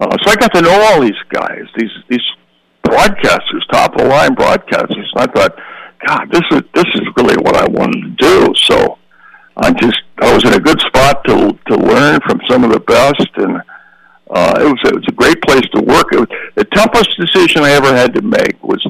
Uh, 0.00 0.16
so 0.22 0.30
I 0.30 0.34
got 0.36 0.52
to 0.54 0.62
know 0.62 0.82
all 0.82 1.00
these 1.00 1.12
guys, 1.30 1.64
these 1.76 1.90
these 2.08 2.26
broadcasters, 2.86 3.64
top 3.72 3.94
of 3.94 4.02
the 4.02 4.08
line 4.08 4.34
broadcasters. 4.34 5.06
And 5.14 5.18
I 5.18 5.26
thought, 5.26 5.56
God, 6.06 6.30
this 6.30 6.42
is 6.50 6.62
this 6.74 6.86
is 6.94 7.02
really 7.16 7.36
what 7.36 7.56
I 7.56 7.66
wanted 7.68 8.02
to 8.02 8.10
do. 8.16 8.54
So 8.56 8.98
I 9.56 9.72
just 9.72 10.02
I 10.18 10.34
was 10.34 10.44
in 10.44 10.54
a 10.54 10.60
good 10.60 10.80
spot 10.80 11.24
to 11.24 11.58
to 11.68 11.76
learn 11.76 12.20
from 12.26 12.40
some 12.48 12.64
of 12.64 12.72
the 12.72 12.80
best, 12.80 13.28
and 13.36 13.56
uh, 14.30 14.54
it 14.60 14.64
was 14.64 14.80
it 14.84 14.94
was 14.94 15.04
a 15.08 15.12
great 15.12 15.40
place 15.42 15.66
to 15.74 15.82
work. 15.82 16.06
It 16.12 16.20
was, 16.20 16.28
the 16.56 16.64
toughest 16.64 17.16
decision 17.16 17.62
I 17.62 17.70
ever 17.70 17.94
had 17.94 18.14
to 18.14 18.22
make 18.22 18.62
was 18.62 18.84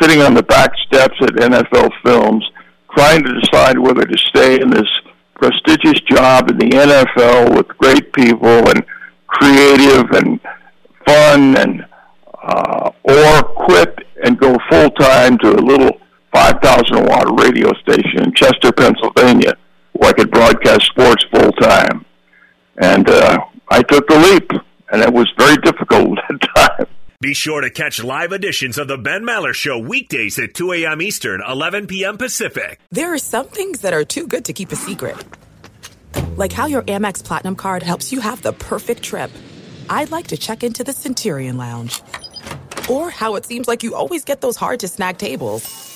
sitting 0.00 0.22
on 0.22 0.34
the 0.34 0.42
back 0.42 0.72
steps 0.86 1.16
at 1.20 1.30
NFL 1.30 1.90
Films, 2.04 2.44
trying 2.96 3.22
to 3.24 3.40
decide 3.40 3.78
whether 3.78 4.04
to 4.04 4.18
stay 4.18 4.60
in 4.60 4.70
this 4.70 4.88
prestigious 5.34 6.00
job 6.00 6.50
in 6.50 6.58
the 6.58 6.70
NFL 6.70 7.54
with 7.56 7.68
great 7.78 8.12
people 8.12 8.68
and 8.70 8.84
creative 9.26 10.10
and 10.12 10.40
fun 11.06 11.56
and 11.58 11.86
uh, 12.42 12.90
or 13.04 13.42
quit 13.42 13.98
and 14.24 14.38
go 14.38 14.56
full 14.70 14.90
time 14.90 15.36
to 15.38 15.50
a 15.50 15.60
little 15.60 16.00
5,000 16.36 17.06
watt 17.06 17.40
radio 17.40 17.72
station 17.80 18.24
in 18.24 18.34
Chester, 18.34 18.70
Pennsylvania, 18.70 19.54
where 19.94 20.10
I 20.10 20.12
could 20.12 20.30
broadcast 20.30 20.82
sports 20.84 21.24
full 21.32 21.50
time. 21.52 22.04
And 22.76 23.08
uh, 23.08 23.38
I 23.70 23.80
took 23.80 24.06
the 24.06 24.18
leap, 24.18 24.50
and 24.92 25.00
it 25.00 25.14
was 25.14 25.32
very 25.38 25.56
difficult 25.56 26.18
at 26.28 26.38
the 26.38 26.46
time. 26.54 26.86
Be 27.22 27.32
sure 27.32 27.62
to 27.62 27.70
catch 27.70 28.04
live 28.04 28.32
editions 28.32 28.76
of 28.76 28.86
The 28.86 28.98
Ben 28.98 29.22
Maller 29.22 29.54
Show 29.54 29.78
weekdays 29.78 30.38
at 30.38 30.52
2 30.52 30.72
a.m. 30.72 31.00
Eastern, 31.00 31.40
11 31.40 31.86
p.m. 31.86 32.18
Pacific. 32.18 32.80
There 32.90 33.14
are 33.14 33.18
some 33.18 33.46
things 33.46 33.80
that 33.80 33.94
are 33.94 34.04
too 34.04 34.26
good 34.26 34.44
to 34.44 34.52
keep 34.52 34.70
a 34.72 34.76
secret. 34.76 35.16
Like 36.36 36.52
how 36.52 36.66
your 36.66 36.82
Amex 36.82 37.24
Platinum 37.24 37.56
card 37.56 37.82
helps 37.82 38.12
you 38.12 38.20
have 38.20 38.42
the 38.42 38.52
perfect 38.52 39.02
trip. 39.02 39.30
I'd 39.88 40.10
like 40.10 40.26
to 40.26 40.36
check 40.36 40.62
into 40.62 40.84
the 40.84 40.92
Centurion 40.92 41.56
Lounge. 41.56 42.02
Or 42.90 43.08
how 43.08 43.36
it 43.36 43.46
seems 43.46 43.66
like 43.66 43.82
you 43.82 43.94
always 43.94 44.22
get 44.22 44.42
those 44.42 44.56
hard 44.56 44.80
to 44.80 44.88
snag 44.88 45.16
tables. 45.16 45.95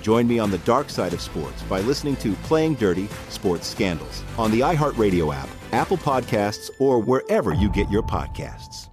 Join 0.00 0.26
me 0.26 0.38
on 0.38 0.50
the 0.50 0.58
dark 0.58 0.88
side 0.88 1.12
of 1.12 1.20
sports 1.20 1.62
by 1.64 1.80
listening 1.80 2.16
to 2.16 2.32
Playing 2.44 2.74
Dirty 2.74 3.08
Sports 3.28 3.66
Scandals 3.66 4.24
on 4.38 4.50
the 4.50 4.60
iHeartRadio 4.60 5.34
app, 5.34 5.48
Apple 5.72 5.98
Podcasts, 5.98 6.70
or 6.78 6.98
wherever 6.98 7.52
you 7.52 7.70
get 7.70 7.90
your 7.90 8.02
podcasts. 8.02 8.88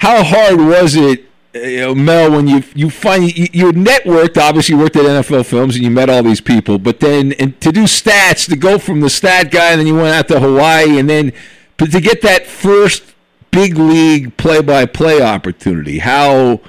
How 0.00 0.22
hard 0.22 0.60
was 0.60 0.94
it, 0.94 1.26
uh, 1.54 1.58
you 1.60 1.80
know, 1.80 1.94
Mel, 1.94 2.30
when 2.32 2.46
you 2.46 2.62
you 2.74 2.90
find 2.90 3.36
you, 3.36 3.48
you 3.52 3.72
networked? 3.72 4.36
Obviously, 4.36 4.74
worked 4.74 4.96
at 4.96 5.04
NFL 5.04 5.46
Films 5.46 5.74
and 5.74 5.84
you 5.84 5.90
met 5.90 6.10
all 6.10 6.22
these 6.22 6.40
people, 6.40 6.78
but 6.78 7.00
then 7.00 7.32
and 7.34 7.60
to 7.60 7.72
do 7.72 7.84
stats, 7.84 8.48
to 8.48 8.56
go 8.56 8.78
from 8.78 9.00
the 9.00 9.10
stat 9.10 9.50
guy, 9.50 9.70
and 9.70 9.80
then 9.80 9.86
you 9.86 9.96
went 9.96 10.14
out 10.14 10.28
to 10.28 10.40
Hawaii, 10.40 10.98
and 10.98 11.08
then 11.08 11.32
but 11.76 11.90
to 11.92 12.00
get 12.00 12.22
that 12.22 12.46
first 12.46 13.14
big 13.50 13.78
league 13.78 14.36
play-by-play 14.36 15.22
opportunity, 15.22 15.98
how 15.98 16.60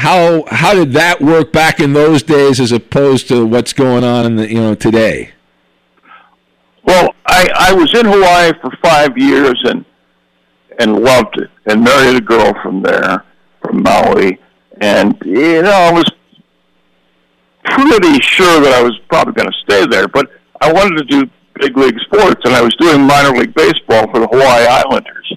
how 0.00 0.44
how 0.48 0.72
did 0.72 0.92
that 0.92 1.20
work 1.20 1.52
back 1.52 1.78
in 1.78 1.92
those 1.92 2.22
days 2.22 2.58
as 2.58 2.72
opposed 2.72 3.28
to 3.28 3.44
what's 3.44 3.74
going 3.74 4.02
on 4.02 4.24
in 4.24 4.36
the, 4.36 4.48
you 4.48 4.58
know 4.58 4.74
today? 4.74 5.32
Well, 6.84 7.14
I 7.26 7.50
I 7.54 7.72
was 7.74 7.94
in 7.94 8.06
Hawaii 8.06 8.52
for 8.62 8.70
five 8.82 9.18
years 9.18 9.60
and 9.64 9.84
and 10.78 11.00
loved 11.00 11.38
it 11.38 11.50
and 11.66 11.84
married 11.84 12.16
a 12.16 12.20
girl 12.22 12.54
from 12.62 12.80
there 12.82 13.26
from 13.60 13.82
Maui 13.82 14.40
and 14.80 15.20
you 15.22 15.60
know 15.60 15.70
I 15.70 15.92
was 15.92 16.10
pretty 17.64 18.18
sure 18.22 18.60
that 18.62 18.72
I 18.72 18.82
was 18.82 18.98
probably 19.10 19.34
going 19.34 19.50
to 19.50 19.58
stay 19.64 19.86
there, 19.86 20.08
but 20.08 20.30
I 20.62 20.72
wanted 20.72 20.96
to 20.96 21.04
do 21.04 21.30
big 21.60 21.76
league 21.76 22.00
sports 22.00 22.40
and 22.44 22.54
I 22.54 22.62
was 22.62 22.74
doing 22.76 23.02
minor 23.02 23.36
league 23.36 23.54
baseball 23.54 24.10
for 24.10 24.20
the 24.20 24.28
Hawaii 24.28 24.64
Islanders, 24.64 25.34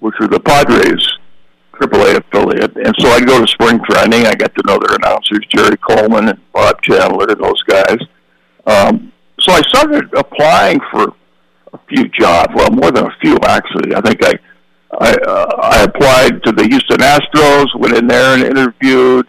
which 0.00 0.14
were 0.20 0.28
the 0.28 0.40
Padres 0.40 1.08
AAA 1.86 2.16
affiliate. 2.16 2.76
And 2.76 2.94
so 2.98 3.08
I'd 3.08 3.26
go 3.26 3.40
to 3.40 3.46
spring 3.46 3.80
training. 3.88 4.26
I 4.26 4.34
got 4.34 4.54
to 4.54 4.62
know 4.66 4.78
their 4.78 4.96
announcers, 4.96 5.44
Jerry 5.54 5.76
Coleman 5.78 6.28
and 6.28 6.52
Bob 6.52 6.80
Chandler, 6.82 7.26
those 7.34 7.62
guys. 7.62 7.98
Um, 8.66 9.12
so 9.40 9.52
I 9.52 9.60
started 9.62 10.12
applying 10.14 10.80
for 10.90 11.14
a 11.72 11.78
few 11.88 12.08
jobs. 12.08 12.54
Well, 12.54 12.70
more 12.70 12.90
than 12.90 13.06
a 13.06 13.16
few 13.20 13.36
actually. 13.44 13.94
I 13.94 14.00
think 14.00 14.24
I 14.24 14.34
I, 15.00 15.14
uh, 15.14 15.56
I 15.62 15.82
applied 15.84 16.42
to 16.42 16.52
the 16.52 16.64
Houston 16.64 16.98
Astros, 16.98 17.74
went 17.78 17.96
in 17.96 18.06
there 18.06 18.34
and 18.34 18.44
interviewed. 18.44 19.26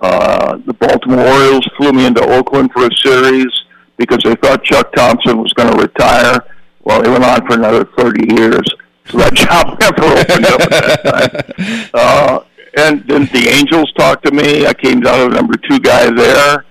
Uh, 0.00 0.56
the 0.66 0.72
Baltimore 0.72 1.20
Orioles 1.20 1.68
flew 1.76 1.92
me 1.92 2.06
into 2.06 2.22
Oakland 2.22 2.70
for 2.72 2.86
a 2.86 2.96
series 2.96 3.52
because 3.98 4.22
they 4.24 4.34
thought 4.36 4.64
Chuck 4.64 4.90
Thompson 4.94 5.38
was 5.38 5.52
going 5.52 5.70
to 5.70 5.78
retire. 5.78 6.40
Well, 6.84 7.02
he 7.02 7.10
went 7.10 7.24
on 7.24 7.46
for 7.46 7.54
another 7.54 7.84
30 7.96 8.34
years, 8.34 8.62
so 9.08 9.18
that 9.18 9.34
job 9.34 9.78
never 9.80 10.04
opened 10.04 10.46
up 10.46 10.60
at 10.60 10.70
that 10.70 11.56
time. 11.56 11.88
Uh, 11.94 12.44
and 12.74 13.06
then 13.06 13.26
the 13.32 13.48
Angels 13.48 13.92
talked 13.92 14.24
to 14.24 14.32
me. 14.32 14.66
I 14.66 14.72
came 14.72 15.00
down 15.00 15.28
to 15.28 15.36
number 15.36 15.54
two 15.68 15.78
guy 15.78 16.10
there. 16.10 16.64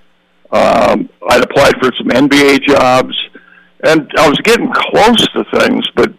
Um, 0.51 1.09
I'd 1.29 1.43
applied 1.43 1.75
for 1.79 1.91
some 1.97 2.07
NBA 2.07 2.63
jobs, 2.63 3.15
and 3.83 4.11
I 4.17 4.27
was 4.27 4.39
getting 4.39 4.71
close 4.73 5.27
to 5.33 5.45
things, 5.59 5.87
but 5.95 6.11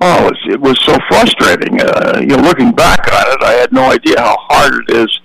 oh, 0.00 0.26
it 0.26 0.30
was, 0.30 0.38
it 0.48 0.60
was 0.60 0.80
so 0.84 0.96
frustrating. 1.08 1.80
Uh, 1.80 2.20
you 2.20 2.28
know, 2.28 2.42
looking 2.42 2.72
back 2.72 3.00
on 3.12 3.32
it, 3.32 3.42
I 3.42 3.52
had 3.54 3.72
no 3.72 3.90
idea 3.90 4.20
how 4.20 4.36
hard 4.38 4.84
it 4.88 4.96
is 4.96 5.20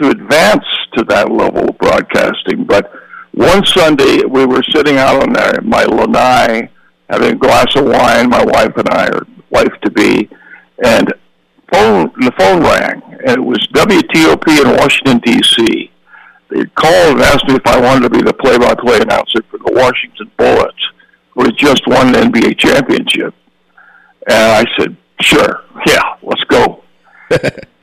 to 0.00 0.08
advance 0.08 0.64
to 0.96 1.04
that 1.04 1.30
level 1.30 1.68
of 1.68 1.78
broadcasting. 1.78 2.64
But 2.64 2.92
one 3.32 3.64
Sunday, 3.64 4.24
we 4.24 4.46
were 4.46 4.62
sitting 4.70 4.96
out 4.96 5.22
on 5.22 5.36
our, 5.36 5.60
my 5.62 5.84
lanai, 5.84 6.68
having 7.08 7.32
a 7.32 7.36
glass 7.36 7.74
of 7.76 7.84
wine, 7.84 8.28
my 8.28 8.44
wife 8.44 8.76
and 8.76 8.88
I, 8.88 9.08
or 9.08 9.26
wife 9.52 9.72
to 9.82 9.90
be, 9.90 10.28
and 10.84 11.12
phone 11.72 12.12
the 12.20 12.32
phone 12.38 12.62
rang, 12.62 13.02
and 13.26 13.36
it 13.36 13.44
was 13.44 13.66
WTOP 13.72 14.46
in 14.62 14.76
Washington 14.76 15.18
D.C. 15.24 15.90
They 16.50 16.64
called 16.74 17.16
and 17.16 17.22
asked 17.22 17.48
me 17.48 17.54
if 17.54 17.66
I 17.66 17.80
wanted 17.80 18.02
to 18.02 18.10
be 18.10 18.22
the 18.22 18.34
play-by-play 18.34 19.00
announcer 19.00 19.40
for 19.50 19.58
the 19.58 19.72
Washington 19.72 20.30
Bullets, 20.36 20.84
who 21.30 21.44
had 21.44 21.56
just 21.56 21.86
won 21.86 22.12
the 22.12 22.20
NBA 22.20 22.58
championship. 22.58 23.34
And 24.28 24.52
I 24.52 24.64
said, 24.78 24.96
"Sure, 25.20 25.64
yeah, 25.86 26.14
let's 26.22 26.44
go." 26.44 26.82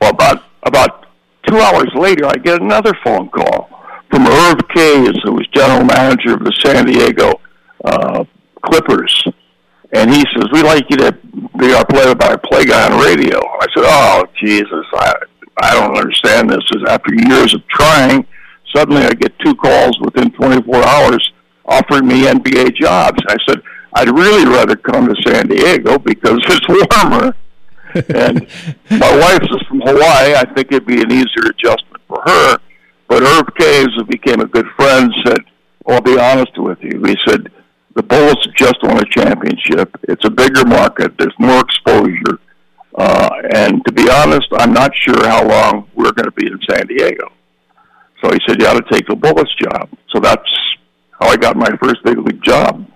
well, 0.00 0.10
about 0.10 0.44
about 0.62 1.06
two 1.46 1.58
hours 1.58 1.90
later, 1.94 2.26
I 2.26 2.34
get 2.34 2.60
another 2.60 2.94
phone 3.02 3.28
call 3.30 3.68
from 4.10 4.26
Irv 4.26 4.58
Kaze, 4.74 5.20
who 5.24 5.32
was 5.32 5.46
general 5.48 5.84
manager 5.84 6.34
of 6.34 6.44
the 6.44 6.52
San 6.64 6.86
Diego 6.86 7.40
uh, 7.84 8.24
Clippers, 8.64 9.26
and 9.92 10.10
he 10.10 10.24
says, 10.32 10.44
"We'd 10.52 10.64
like 10.64 10.84
you 10.90 10.96
to 10.98 11.12
be 11.58 11.72
our 11.74 11.84
play-by-play 11.84 12.66
guy 12.66 12.90
on 12.90 13.00
radio." 13.00 13.38
I 13.38 13.66
said, 13.74 13.84
"Oh, 13.86 14.24
Jesus, 14.38 14.86
I 14.94 15.14
I 15.62 15.74
don't 15.74 15.96
understand 15.96 16.50
this." 16.50 16.64
Is 16.74 16.84
after 16.88 17.12
years 17.14 17.54
of 17.54 17.66
trying, 17.68 18.26
suddenly 18.74 19.02
I 19.02 19.10
get 19.10 19.38
two 19.40 19.54
calls 19.54 19.98
within 20.00 20.30
24 20.32 20.84
hours 20.86 21.32
offering 21.66 22.06
me 22.06 22.26
NBA 22.26 22.74
jobs. 22.76 23.18
I 23.28 23.36
said, 23.48 23.62
"I'd 23.94 24.10
really 24.10 24.46
rather 24.46 24.76
come 24.76 25.06
to 25.08 25.22
San 25.22 25.48
Diego 25.48 25.98
because 25.98 26.38
it's 26.46 27.02
warmer." 27.02 27.34
and 28.14 28.46
my 28.90 29.16
wife 29.18 29.42
is 29.42 29.62
from 29.66 29.80
Hawaii. 29.80 30.34
I 30.34 30.44
think 30.54 30.70
it'd 30.70 30.86
be 30.86 31.02
an 31.02 31.10
easier 31.10 31.50
adjustment 31.50 32.00
for 32.06 32.22
her. 32.24 32.58
But 33.08 33.24
Herb 33.24 33.52
Kaze, 33.56 33.88
who 33.96 34.04
became 34.04 34.40
a 34.40 34.46
good 34.46 34.66
friend, 34.76 35.12
said, 35.26 35.40
"I'll 35.88 36.00
be 36.00 36.16
honest 36.18 36.56
with 36.56 36.78
you." 36.82 37.02
He 37.04 37.16
said 37.26 37.50
the 37.94 38.02
Bullets 38.02 38.46
just 38.56 38.76
won 38.82 38.98
a 38.98 39.04
championship. 39.04 39.96
It's 40.04 40.24
a 40.24 40.30
bigger 40.30 40.64
market. 40.64 41.16
There's 41.18 41.34
more 41.38 41.60
exposure. 41.60 42.38
Uh, 42.94 43.30
and 43.54 43.84
to 43.86 43.92
be 43.92 44.08
honest, 44.10 44.46
I'm 44.58 44.72
not 44.72 44.92
sure 44.94 45.26
how 45.26 45.46
long 45.46 45.88
we're 45.94 46.12
going 46.12 46.26
to 46.26 46.32
be 46.32 46.46
in 46.46 46.58
San 46.68 46.86
Diego. 46.86 47.32
So 48.22 48.30
he 48.32 48.38
said, 48.46 48.60
you 48.60 48.66
ought 48.66 48.74
to 48.74 48.92
take 48.92 49.06
the 49.06 49.16
Bullets 49.16 49.54
job. 49.56 49.88
So 50.10 50.20
that's 50.20 50.50
how 51.20 51.28
I 51.28 51.36
got 51.36 51.56
my 51.56 51.70
first 51.82 52.02
big 52.04 52.18
league 52.18 52.42
job. 52.42 52.86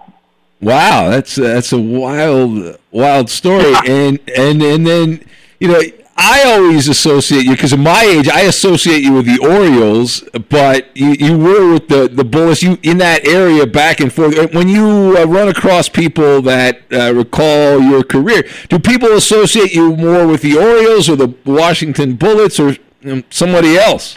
Wow, 0.60 1.10
that's 1.10 1.34
that's 1.34 1.72
a 1.72 1.80
wild, 1.80 2.78
wild 2.90 3.28
story. 3.28 3.74
and 3.86 4.18
and 4.34 4.62
and 4.62 4.86
then 4.86 5.24
you 5.60 5.68
know 5.68 5.80
I 6.16 6.44
always 6.52 6.88
associate 6.88 7.44
you 7.44 7.50
because 7.52 7.73
of 7.73 7.80
my 7.80 8.02
age. 8.02 8.28
I 8.28 8.42
associate 8.42 9.02
you 9.02 9.14
with 9.14 9.26
the 9.26 9.38
Orioles, 9.44 10.23
but 10.49 10.97
you, 10.97 11.12
you 11.18 11.37
were 11.37 11.73
with 11.73 11.88
the 11.88 12.09
the 12.09 12.25
Bullets. 12.25 12.62
You 12.62 12.78
in 12.83 12.99
that 12.99 13.26
area 13.26 13.66
back 13.66 13.99
and 13.99 14.12
forth. 14.12 14.54
When 14.54 14.68
you 14.68 15.16
uh, 15.18 15.25
run 15.25 15.49
across 15.49 15.88
people 15.88 16.40
that 16.42 16.83
uh, 16.92 17.12
recall 17.12 17.80
your 17.80 18.04
career, 18.04 18.44
do 18.68 18.78
people 18.78 19.12
associate 19.12 19.75
you 19.75 19.97
more 19.97 20.26
with 20.26 20.42
the 20.42 20.56
Orioles 20.56 21.09
or 21.09 21.16
the 21.16 21.35
Washington 21.44 22.14
Bullets 22.14 22.61
or 22.61 22.76
um, 23.04 23.25
somebody 23.30 23.76
else? 23.76 24.16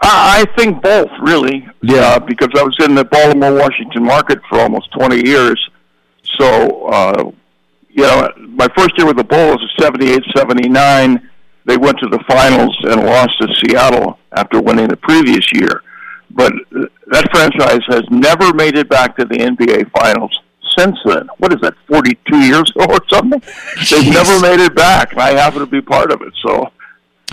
I 0.00 0.46
think 0.56 0.82
both, 0.82 1.10
really. 1.20 1.68
Yeah, 1.82 2.14
uh, 2.14 2.18
because 2.20 2.48
I 2.56 2.62
was 2.62 2.76
in 2.80 2.94
the 2.94 3.04
Baltimore 3.04 3.52
Washington 3.52 4.04
market 4.04 4.40
for 4.48 4.58
almost 4.60 4.90
twenty 4.92 5.28
years, 5.28 5.60
so. 6.38 7.34
Uh, 7.98 8.30
you 8.36 8.46
know, 8.46 8.48
my 8.48 8.68
first 8.76 8.96
year 8.96 9.06
with 9.06 9.16
the 9.16 9.24
Bullets 9.24 9.62
was 9.62 9.74
78 9.80 10.22
79. 10.36 11.30
They 11.64 11.76
went 11.76 11.98
to 11.98 12.08
the 12.08 12.22
finals 12.28 12.76
and 12.84 13.04
lost 13.04 13.38
to 13.40 13.48
Seattle 13.54 14.18
after 14.32 14.60
winning 14.60 14.88
the 14.88 14.96
previous 14.96 15.50
year. 15.52 15.82
But 16.30 16.52
that 16.70 17.28
franchise 17.32 17.80
has 17.88 18.02
never 18.10 18.54
made 18.54 18.76
it 18.76 18.88
back 18.88 19.16
to 19.16 19.24
the 19.24 19.36
NBA 19.36 19.90
finals 19.92 20.38
since 20.78 20.96
then. 21.04 21.28
What 21.38 21.52
is 21.52 21.60
that, 21.62 21.74
42 21.88 22.36
years 22.38 22.70
ago 22.76 22.86
or 22.88 23.00
something? 23.10 23.42
They've 23.90 24.12
never 24.12 24.40
made 24.40 24.60
it 24.60 24.74
back, 24.74 25.12
and 25.12 25.20
I 25.20 25.30
happen 25.30 25.60
to 25.60 25.66
be 25.66 25.80
part 25.80 26.12
of 26.12 26.22
it. 26.22 26.32
So 26.46 26.70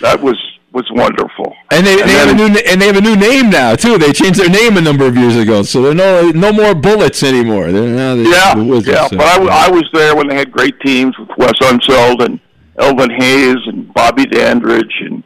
that 0.02 0.22
was 0.22 0.36
was 0.76 0.86
wonderful. 0.92 1.56
And 1.72 1.88
they, 1.88 2.02
and 2.02 2.10
they 2.10 2.14
have 2.14 2.30
a 2.30 2.36
new 2.36 2.60
and 2.68 2.82
they 2.82 2.88
have 2.88 2.98
a 2.98 3.02
new 3.02 3.16
name 3.16 3.50
now 3.50 3.76
too. 3.76 3.98
They 3.98 4.12
changed 4.12 4.40
their 4.40 4.50
name 4.50 4.76
a 4.76 4.82
number 4.82 5.08
of 5.08 5.16
years 5.16 5.38
ago, 5.38 5.64
so 5.64 5.82
they're 5.82 5.96
no 5.96 6.30
no 6.32 6.52
more 6.52 6.76
bullets 6.76 7.24
anymore. 7.24 7.72
They're 7.72 7.88
now 7.88 8.16
the, 8.16 8.24
yeah, 8.24 8.54
the 8.54 8.64
Wizards, 8.64 8.88
yeah. 8.90 9.08
So. 9.08 9.18
But 9.18 9.26
I, 9.26 9.68
I 9.68 9.70
was 9.70 9.90
there 9.94 10.16
when 10.16 10.28
they 10.28 10.36
had 10.36 10.52
great 10.52 10.78
teams 10.82 11.18
with 11.18 11.30
Wes 11.38 11.54
Unseld 11.62 12.24
and 12.26 12.40
Elvin 12.78 13.10
Hayes 13.10 13.58
and 13.68 13.92
Bobby 13.94 14.26
Dandridge 14.26 14.94
and 15.00 15.24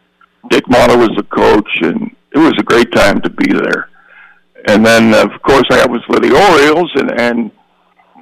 Dick 0.49 0.65
Motta 0.65 0.95
was 0.97 1.12
the 1.17 1.23
coach, 1.23 1.69
and 1.81 2.15
it 2.31 2.38
was 2.38 2.53
a 2.59 2.63
great 2.63 2.91
time 2.91 3.19
to 3.21 3.29
be 3.29 3.51
there. 3.51 3.89
And 4.67 4.85
then, 4.85 5.15
of 5.15 5.41
course, 5.41 5.65
I 5.71 5.85
was 5.88 6.01
with 6.07 6.21
the 6.21 6.35
Orioles 6.35 6.91
and 6.95 7.19
and 7.19 7.51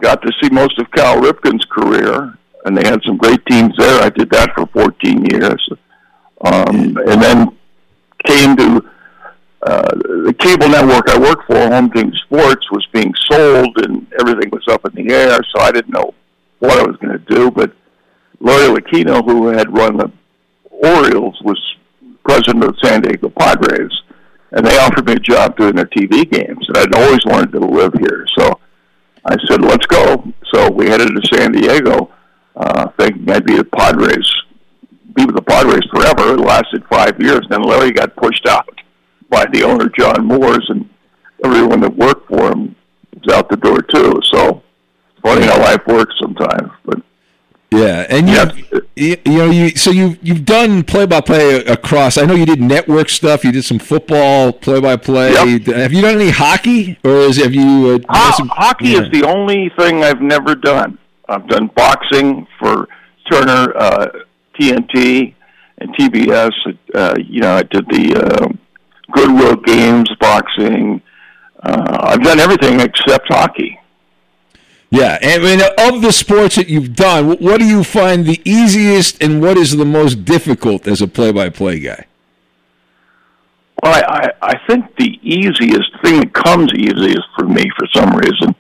got 0.02 0.22
to 0.22 0.32
see 0.42 0.50
most 0.50 0.80
of 0.80 0.90
Cal 0.92 1.20
Ripken's 1.20 1.66
career, 1.66 2.38
and 2.64 2.78
they 2.78 2.88
had 2.88 3.02
some 3.06 3.18
great 3.18 3.46
teams 3.48 3.76
there. 3.78 4.02
I 4.02 4.10
did 4.10 4.30
that 4.30 4.54
for 4.56 4.66
14 4.68 5.26
years 5.26 5.70
um, 6.42 6.98
and 6.98 7.22
then 7.22 7.58
came 8.26 8.56
to 8.58 8.84
uh, 9.64 9.88
the 10.26 10.36
cable 10.38 10.70
network 10.70 11.10
I 11.10 11.18
worked 11.18 11.48
for, 11.48 11.58
Home 11.58 11.92
Team 11.92 12.12
Sports, 12.26 12.66
was 12.72 12.86
being 12.94 13.14
sold, 13.30 13.76
and 13.84 14.06
everything 14.20 14.50
was 14.52 14.64
up 14.70 14.86
in 14.86 14.94
the 14.94 15.14
air. 15.14 15.40
So 15.56 15.62
I 15.62 15.72
didn't 15.72 15.94
know 15.94 16.14
what 16.60 16.80
I 16.80 16.84
was 16.84 16.96
going 16.98 17.18
to 17.18 17.36
do. 17.36 17.50
But 17.50 17.72
Larry 18.40 18.80
Lucchino, 18.80 19.24
who 19.26 19.48
had 19.48 19.76
run 19.76 19.98
the 19.98 20.12
Orioles, 20.70 21.40
was 21.44 21.60
president 22.24 22.64
of 22.66 22.76
the 22.76 22.88
San 22.88 23.02
Diego 23.02 23.30
Padres, 23.30 23.92
and 24.52 24.66
they 24.66 24.78
offered 24.78 25.08
me 25.08 25.14
a 25.14 25.20
job 25.20 25.58
doing 25.58 25.76
their 25.76 25.86
TV 25.86 26.30
games. 26.30 26.68
And 26.68 26.78
I'd 26.78 26.94
always 26.94 27.26
wanted 27.26 27.52
to 27.54 27.60
live 27.60 27.94
here, 28.00 28.26
so 28.38 28.60
I 29.26 29.36
said, 29.48 29.62
"Let's 29.62 29.86
go." 29.88 30.32
So 30.54 30.70
we 30.72 30.88
headed 30.88 31.10
to 31.10 31.38
San 31.38 31.52
Diego, 31.52 32.12
uh, 32.56 32.90
thinking 33.00 33.30
I'd 33.30 33.46
be 33.46 33.58
a 33.58 33.64
Padres 33.64 34.32
be 35.18 35.26
with 35.26 35.36
the 35.36 35.42
Padres 35.42 35.84
forever. 35.92 36.36
It 36.36 36.40
lasted 36.40 36.84
five 36.90 37.20
years. 37.20 37.46
Then 37.50 37.64
Larry 37.64 37.92
got 37.92 38.16
pushed 38.16 38.46
out 38.46 38.70
by 39.30 39.46
the 39.52 39.64
owner, 39.64 39.90
John 39.98 40.26
Moores, 40.26 40.66
and 40.70 40.88
everyone 41.44 41.82
that 41.82 41.96
worked 41.96 42.28
for 42.28 42.52
him 42.52 42.76
was 43.14 43.34
out 43.34 43.50
the 43.50 43.58
door 43.58 43.82
too. 43.82 44.22
So 44.24 44.62
it's 45.12 45.22
funny 45.22 45.46
how 45.46 45.60
life 45.60 45.86
works 45.88 46.14
sometimes. 46.22 46.72
But 46.86 47.02
yeah, 47.72 48.06
and 48.10 48.30
you, 48.30 48.84
you, 48.96 49.18
you 49.26 49.38
know, 49.38 49.50
you 49.50 49.70
so 49.72 49.90
you 49.92 50.18
you've 50.22 50.46
done 50.46 50.84
play 50.84 51.06
by 51.06 51.20
play 51.20 51.66
across. 51.66 52.18
I 52.18 52.26
know 52.26 52.36
you 52.36 52.46
did 52.46 52.62
network 52.62 53.10
stuff. 53.10 53.44
You 53.44 53.52
did 53.52 53.66
some 53.66 53.80
football 53.80 54.54
play 54.54 54.80
by 54.80 54.96
play. 54.96 55.34
Have 55.34 55.50
you 55.92 56.02
done 56.02 56.16
any 56.22 56.30
hockey, 56.30 56.98
or 57.04 57.18
is 57.18 57.38
have 57.38 57.54
you? 57.54 58.02
Uh, 58.08 58.16
Ho- 58.16 58.36
some, 58.38 58.50
hockey 58.50 58.90
yeah. 58.90 59.02
is 59.02 59.12
the 59.12 59.24
only 59.28 59.70
thing 59.78 60.04
I've 60.04 60.22
never 60.22 60.56
done. 60.56 60.98
I've 61.28 61.48
done 61.48 61.68
boxing 61.76 62.48
for 62.60 62.88
Turner. 63.30 63.76
Uh, 63.76 64.08
TNT 64.60 65.34
and 65.80 65.96
TBS. 65.96 66.52
Uh, 66.94 67.16
you 67.18 67.42
know, 67.42 67.56
I 67.56 67.64
did 67.64 67.88
the 67.88 68.16
uh, 68.16 68.48
Goodwill 69.12 69.56
Games, 69.58 70.10
boxing. 70.20 71.02
Uh, 71.62 71.98
I've 72.02 72.22
done 72.22 72.40
everything 72.40 72.80
except 72.80 73.28
hockey. 73.28 73.80
Yeah, 74.90 75.18
and, 75.22 75.44
and 75.44 75.62
of 75.62 76.02
the 76.02 76.12
sports 76.12 76.56
that 76.56 76.70
you've 76.70 76.96
done, 76.96 77.38
what 77.38 77.60
do 77.60 77.66
you 77.66 77.84
find 77.84 78.26
the 78.26 78.42
easiest, 78.46 79.22
and 79.22 79.42
what 79.42 79.58
is 79.58 79.76
the 79.76 79.86
most 79.86 80.24
difficult 80.24 80.88
as 80.88 81.02
a 81.02 81.08
play-by-play 81.08 81.82
guy? 81.82 82.06
Well, 83.84 83.94
I, 84.08 84.32
I 84.42 84.56
think 84.66 84.96
the 84.96 85.20
easiest 85.22 85.92
thing 86.02 86.22
that 86.22 86.34
comes 86.34 86.72
easiest 86.74 87.28
for 87.38 87.46
me 87.46 87.66
for 87.78 87.86
some 87.94 88.16
reason, 88.16 88.56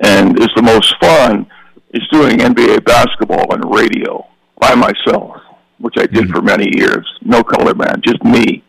and 0.00 0.38
is 0.38 0.50
the 0.54 0.62
most 0.62 0.94
fun, 1.00 1.46
is 1.90 2.06
doing 2.12 2.38
NBA 2.38 2.84
basketball 2.84 3.50
on 3.50 3.68
radio 3.70 4.26
by 4.58 4.74
myself, 4.74 5.36
which 5.78 5.94
I 5.98 6.06
did 6.06 6.24
mm-hmm. 6.24 6.32
for 6.32 6.42
many 6.42 6.68
years. 6.76 7.06
No 7.22 7.42
color 7.42 7.74
man, 7.74 8.00
just 8.04 8.22
me. 8.24 8.62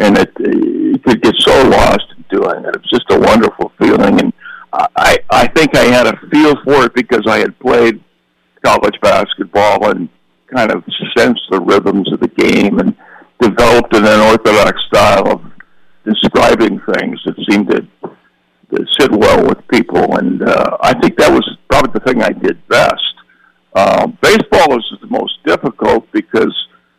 And 0.00 0.16
it, 0.16 0.32
it 0.38 1.02
could 1.04 1.22
get 1.22 1.34
so 1.38 1.68
lost 1.68 2.04
in 2.16 2.24
doing 2.30 2.64
it. 2.64 2.76
It's 2.76 2.90
just 2.90 3.10
a 3.10 3.18
wonderful 3.18 3.72
feeling. 3.78 4.20
And 4.20 4.32
I, 4.72 5.18
I 5.30 5.46
think 5.48 5.76
I 5.76 5.84
had 5.84 6.06
a 6.06 6.16
feel 6.30 6.54
for 6.64 6.84
it 6.84 6.94
because 6.94 7.22
I 7.26 7.38
had 7.38 7.58
played 7.58 8.02
college 8.64 8.98
basketball 9.00 9.90
and 9.90 10.08
kind 10.54 10.70
of 10.70 10.84
sensed 11.16 11.42
the 11.50 11.60
rhythms 11.60 12.12
of 12.12 12.20
the 12.20 12.28
game 12.28 12.78
and 12.78 12.96
developed 13.40 13.94
an 13.94 14.04
unorthodox 14.04 14.80
style 14.86 15.32
of 15.32 15.42
describing 16.04 16.80
things 16.94 17.20
that 17.24 17.34
seemed 17.48 17.70
to 17.70 17.86
sit 18.98 19.10
well 19.10 19.46
with 19.46 19.66
people, 19.68 20.16
and 20.18 20.42
uh, 20.42 20.76
I 20.80 20.98
think 21.00 21.16
that 21.18 21.32
was 21.32 21.48
probably 21.70 21.92
the 21.92 22.00
thing 22.00 22.22
I 22.22 22.30
did 22.30 22.66
best. 22.68 23.14
Uh, 23.74 24.06
baseball 24.22 24.76
is 24.78 24.84
the 25.00 25.06
most 25.08 25.38
difficult 25.44 26.10
because 26.12 26.54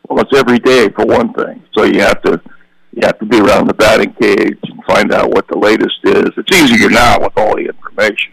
well, 0.08 0.24
it's 0.24 0.36
every 0.38 0.58
day 0.58 0.88
for 0.90 1.04
one 1.04 1.32
thing, 1.34 1.62
so 1.76 1.84
you 1.84 2.00
have 2.00 2.22
to 2.22 2.40
you 2.92 3.02
have 3.04 3.18
to 3.20 3.26
be 3.26 3.38
around 3.38 3.68
the 3.68 3.74
batting 3.74 4.12
cage 4.14 4.58
and 4.64 4.84
find 4.84 5.12
out 5.12 5.30
what 5.30 5.46
the 5.48 5.58
latest 5.58 5.98
is. 6.04 6.30
It's 6.36 6.56
easier 6.56 6.90
now 6.90 7.20
with 7.20 7.32
all 7.36 7.54
the 7.56 7.66
information, 7.66 8.32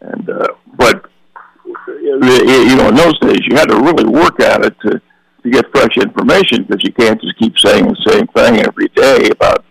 and 0.00 0.30
uh, 0.30 0.48
but 0.76 1.10
you 1.66 2.76
know 2.76 2.88
in 2.88 2.94
those 2.94 3.18
days 3.20 3.40
you 3.46 3.56
had 3.56 3.68
to 3.68 3.76
really 3.76 4.06
work 4.08 4.40
at 4.40 4.64
it 4.64 4.74
to 4.80 5.00
to 5.42 5.50
get 5.50 5.70
fresh 5.72 5.96
information 5.96 6.64
because 6.64 6.82
you 6.82 6.92
can't 6.92 7.20
just 7.20 7.38
keep 7.38 7.58
saying 7.58 7.84
the 7.84 8.10
same 8.10 8.26
thing 8.28 8.60
every 8.60 8.88
day 8.88 9.28
about 9.30 9.64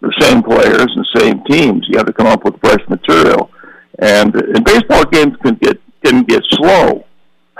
the 0.00 0.12
same 0.20 0.42
players 0.42 0.88
and 0.96 1.06
same 1.14 1.44
teams. 1.44 1.86
You 1.88 1.96
have 1.96 2.06
to 2.06 2.12
come 2.12 2.26
up 2.26 2.44
with 2.44 2.58
fresh 2.60 2.86
material, 2.88 3.50
and 3.98 4.34
and 4.34 4.64
baseball 4.64 5.04
games 5.06 5.36
can 5.42 5.54
get 5.56 5.80
can 6.04 6.24
get 6.24 6.42
slow. 6.50 7.04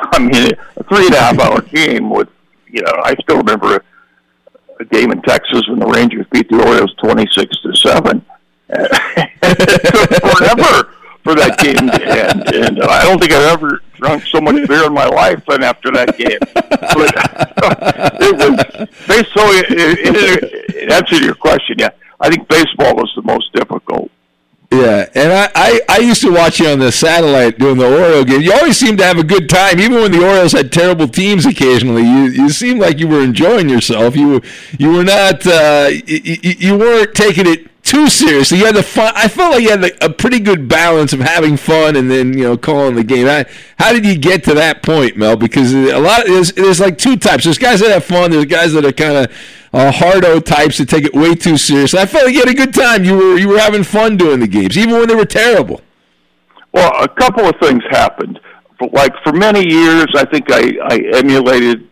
I 0.13 0.19
mean, 0.19 0.53
a 0.77 0.85
three 0.85 1.07
and 1.07 1.15
a 1.15 1.21
half 1.21 1.39
hour 1.39 1.63
game 1.63 2.11
with 2.11 2.29
you 2.67 2.83
know 2.83 2.93
I 3.05 3.15
still 3.23 3.39
remember 3.39 3.77
a, 4.81 4.85
game 4.87 5.13
in 5.13 5.23
Texas 5.23 5.63
when 5.69 5.79
the 5.79 5.87
Rangers 5.87 6.27
beat 6.33 6.49
the 6.49 6.61
Orioles 6.63 6.95
twenty 6.95 7.27
six 7.31 7.57
to 7.63 7.75
seven. 7.77 8.25
it 8.69 9.95
took 9.95 10.39
forever 10.39 10.93
for 11.23 11.35
that 11.37 11.57
game 11.59 11.87
to 11.87 12.05
end, 12.05 12.55
and 12.55 12.83
I 12.83 13.05
don't 13.05 13.21
think 13.21 13.33
I've 13.33 13.53
ever 13.53 13.81
drunk 13.95 14.25
so 14.25 14.41
much 14.41 14.67
beer 14.67 14.87
in 14.87 14.93
my 14.93 15.07
life 15.07 15.45
than 15.47 15.63
after 15.63 15.93
that 15.93 16.17
game. 16.19 16.39
But 16.53 17.15
it 18.21 18.37
was 19.09 19.27
so. 19.33 19.43
It, 19.53 19.67
it, 19.71 20.75
it, 20.75 20.93
answer 20.93 21.17
your 21.17 21.35
question, 21.35 21.77
yeah. 21.79 21.91
I 22.21 22.29
think 22.31 22.49
baseball 22.49 23.03
is 23.05 23.11
the 23.15 23.23
most 23.23 23.53
difficult. 23.53 24.11
Yeah, 24.73 25.07
and 25.15 25.31
I, 25.31 25.51
I, 25.55 25.81
I 25.87 25.99
used 25.99 26.23
to 26.23 26.33
watch 26.33 26.59
you 26.59 26.67
on 26.69 26.79
the 26.79 26.91
satellite 26.91 27.59
doing 27.59 27.77
the 27.77 27.85
Oriole 27.87 28.25
game. 28.25 28.41
You 28.41 28.55
always 28.55 28.79
seemed 28.79 28.97
to 28.99 29.05
have 29.05 29.19
a 29.19 29.23
good 29.23 29.51
time, 29.51 29.79
even 29.79 29.99
when 29.99 30.13
the 30.13 30.27
Orioles 30.27 30.53
had 30.53 30.73
terrible 30.73 31.07
teams. 31.07 31.45
Occasionally, 31.45 32.05
you 32.05 32.25
you 32.29 32.49
seemed 32.49 32.81
like 32.81 32.99
you 32.99 33.07
were 33.07 33.21
enjoying 33.21 33.69
yourself. 33.69 34.17
You 34.17 34.41
you 34.79 34.93
were 34.93 35.05
not 35.05 35.47
uh, 35.47 35.91
you, 35.91 36.39
you 36.59 36.79
weren't 36.79 37.15
taking 37.15 37.47
it 37.47 37.67
too 37.83 38.09
seriously. 38.09 38.59
You 38.59 38.67
had 38.67 38.77
the 38.77 38.83
fun. 38.83 39.13
I 39.17 39.29
felt 39.29 39.55
like 39.55 39.63
you 39.63 39.71
had 39.71 39.85
a 40.03 40.11
pretty 40.11 40.39
good 40.39 40.69
balance 40.69 41.13
of 41.13 41.21
having 41.21 41.57
fun 41.57 41.97
and 41.97 42.11
then 42.11 42.37
you 42.37 42.45
know 42.45 42.57
calling 42.57 42.95
the 42.95 43.05
game. 43.05 43.27
How, 43.27 43.45
how 43.79 43.93
did 43.93 44.07
you 44.07 44.17
get 44.17 44.45
to 44.45 44.55
that 44.55 44.83
point, 44.83 45.17
Mel? 45.17 45.37
Because 45.37 45.75
a 45.75 45.99
lot 45.99 46.23
of, 46.23 46.29
there's, 46.29 46.53
there's 46.53 46.81
like 46.81 46.97
two 46.97 47.17
types. 47.17 47.45
There's 47.45 47.59
guys 47.59 47.81
that 47.81 47.91
have 47.91 48.05
fun. 48.05 48.31
There's 48.31 48.47
guys 48.47 48.73
that 48.75 48.85
are 48.85 48.93
kind 48.93 49.17
of 49.17 49.37
uh, 49.73 49.91
hardo 49.91 50.39
types 50.39 50.79
that 50.79 50.89
take 50.89 51.05
it 51.05 51.15
way 51.15 51.35
too 51.35 51.57
seriously. 51.57 51.99
I 51.99 52.07
felt 52.07 52.27
like 52.27 52.35
you 52.35 52.41
had 52.41 52.49
a 52.49 52.55
good 52.55 52.75
time. 52.75 53.05
You 53.05 53.17
were 53.17 53.39
you 53.39 53.49
were 53.49 53.59
having 53.59 53.83
fun 53.83 54.17
doing 54.17 54.41
the 54.41 54.49
games, 54.49 54.79
even 54.79 54.95
when 54.95 55.09
they 55.09 55.15
were 55.15 55.25
terrible. 55.25 55.81
Well, 56.73 56.93
a 57.03 57.09
couple 57.09 57.45
of 57.45 57.55
things 57.61 57.83
happened. 57.91 58.39
Like 58.93 59.13
for 59.23 59.33
many 59.33 59.69
years, 59.69 60.07
I 60.17 60.25
think 60.25 60.51
I, 60.51 60.73
I 60.85 61.19
emulated 61.19 61.89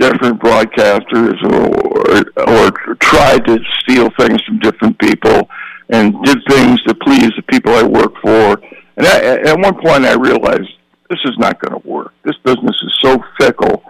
different 0.00 0.40
broadcasters 0.40 1.36
or, 1.52 2.24
or 2.48 2.94
tried 2.96 3.46
to 3.46 3.58
steal 3.80 4.08
things 4.18 4.42
from 4.44 4.58
different 4.58 4.98
people 4.98 5.48
and 5.90 6.14
did 6.24 6.38
things 6.48 6.82
to 6.82 6.94
please 6.94 7.30
the 7.36 7.42
people 7.42 7.72
I 7.74 7.82
work 7.82 8.14
for. 8.22 8.60
And 8.96 9.06
I, 9.06 9.18
at 9.50 9.58
one 9.58 9.78
point, 9.80 10.06
I 10.06 10.14
realized 10.14 10.70
this 11.10 11.20
is 11.24 11.36
not 11.38 11.60
going 11.60 11.80
to 11.80 11.88
work. 11.88 12.14
This 12.24 12.36
business 12.44 12.76
is 12.82 12.98
so 13.02 13.22
fickle 13.38 13.82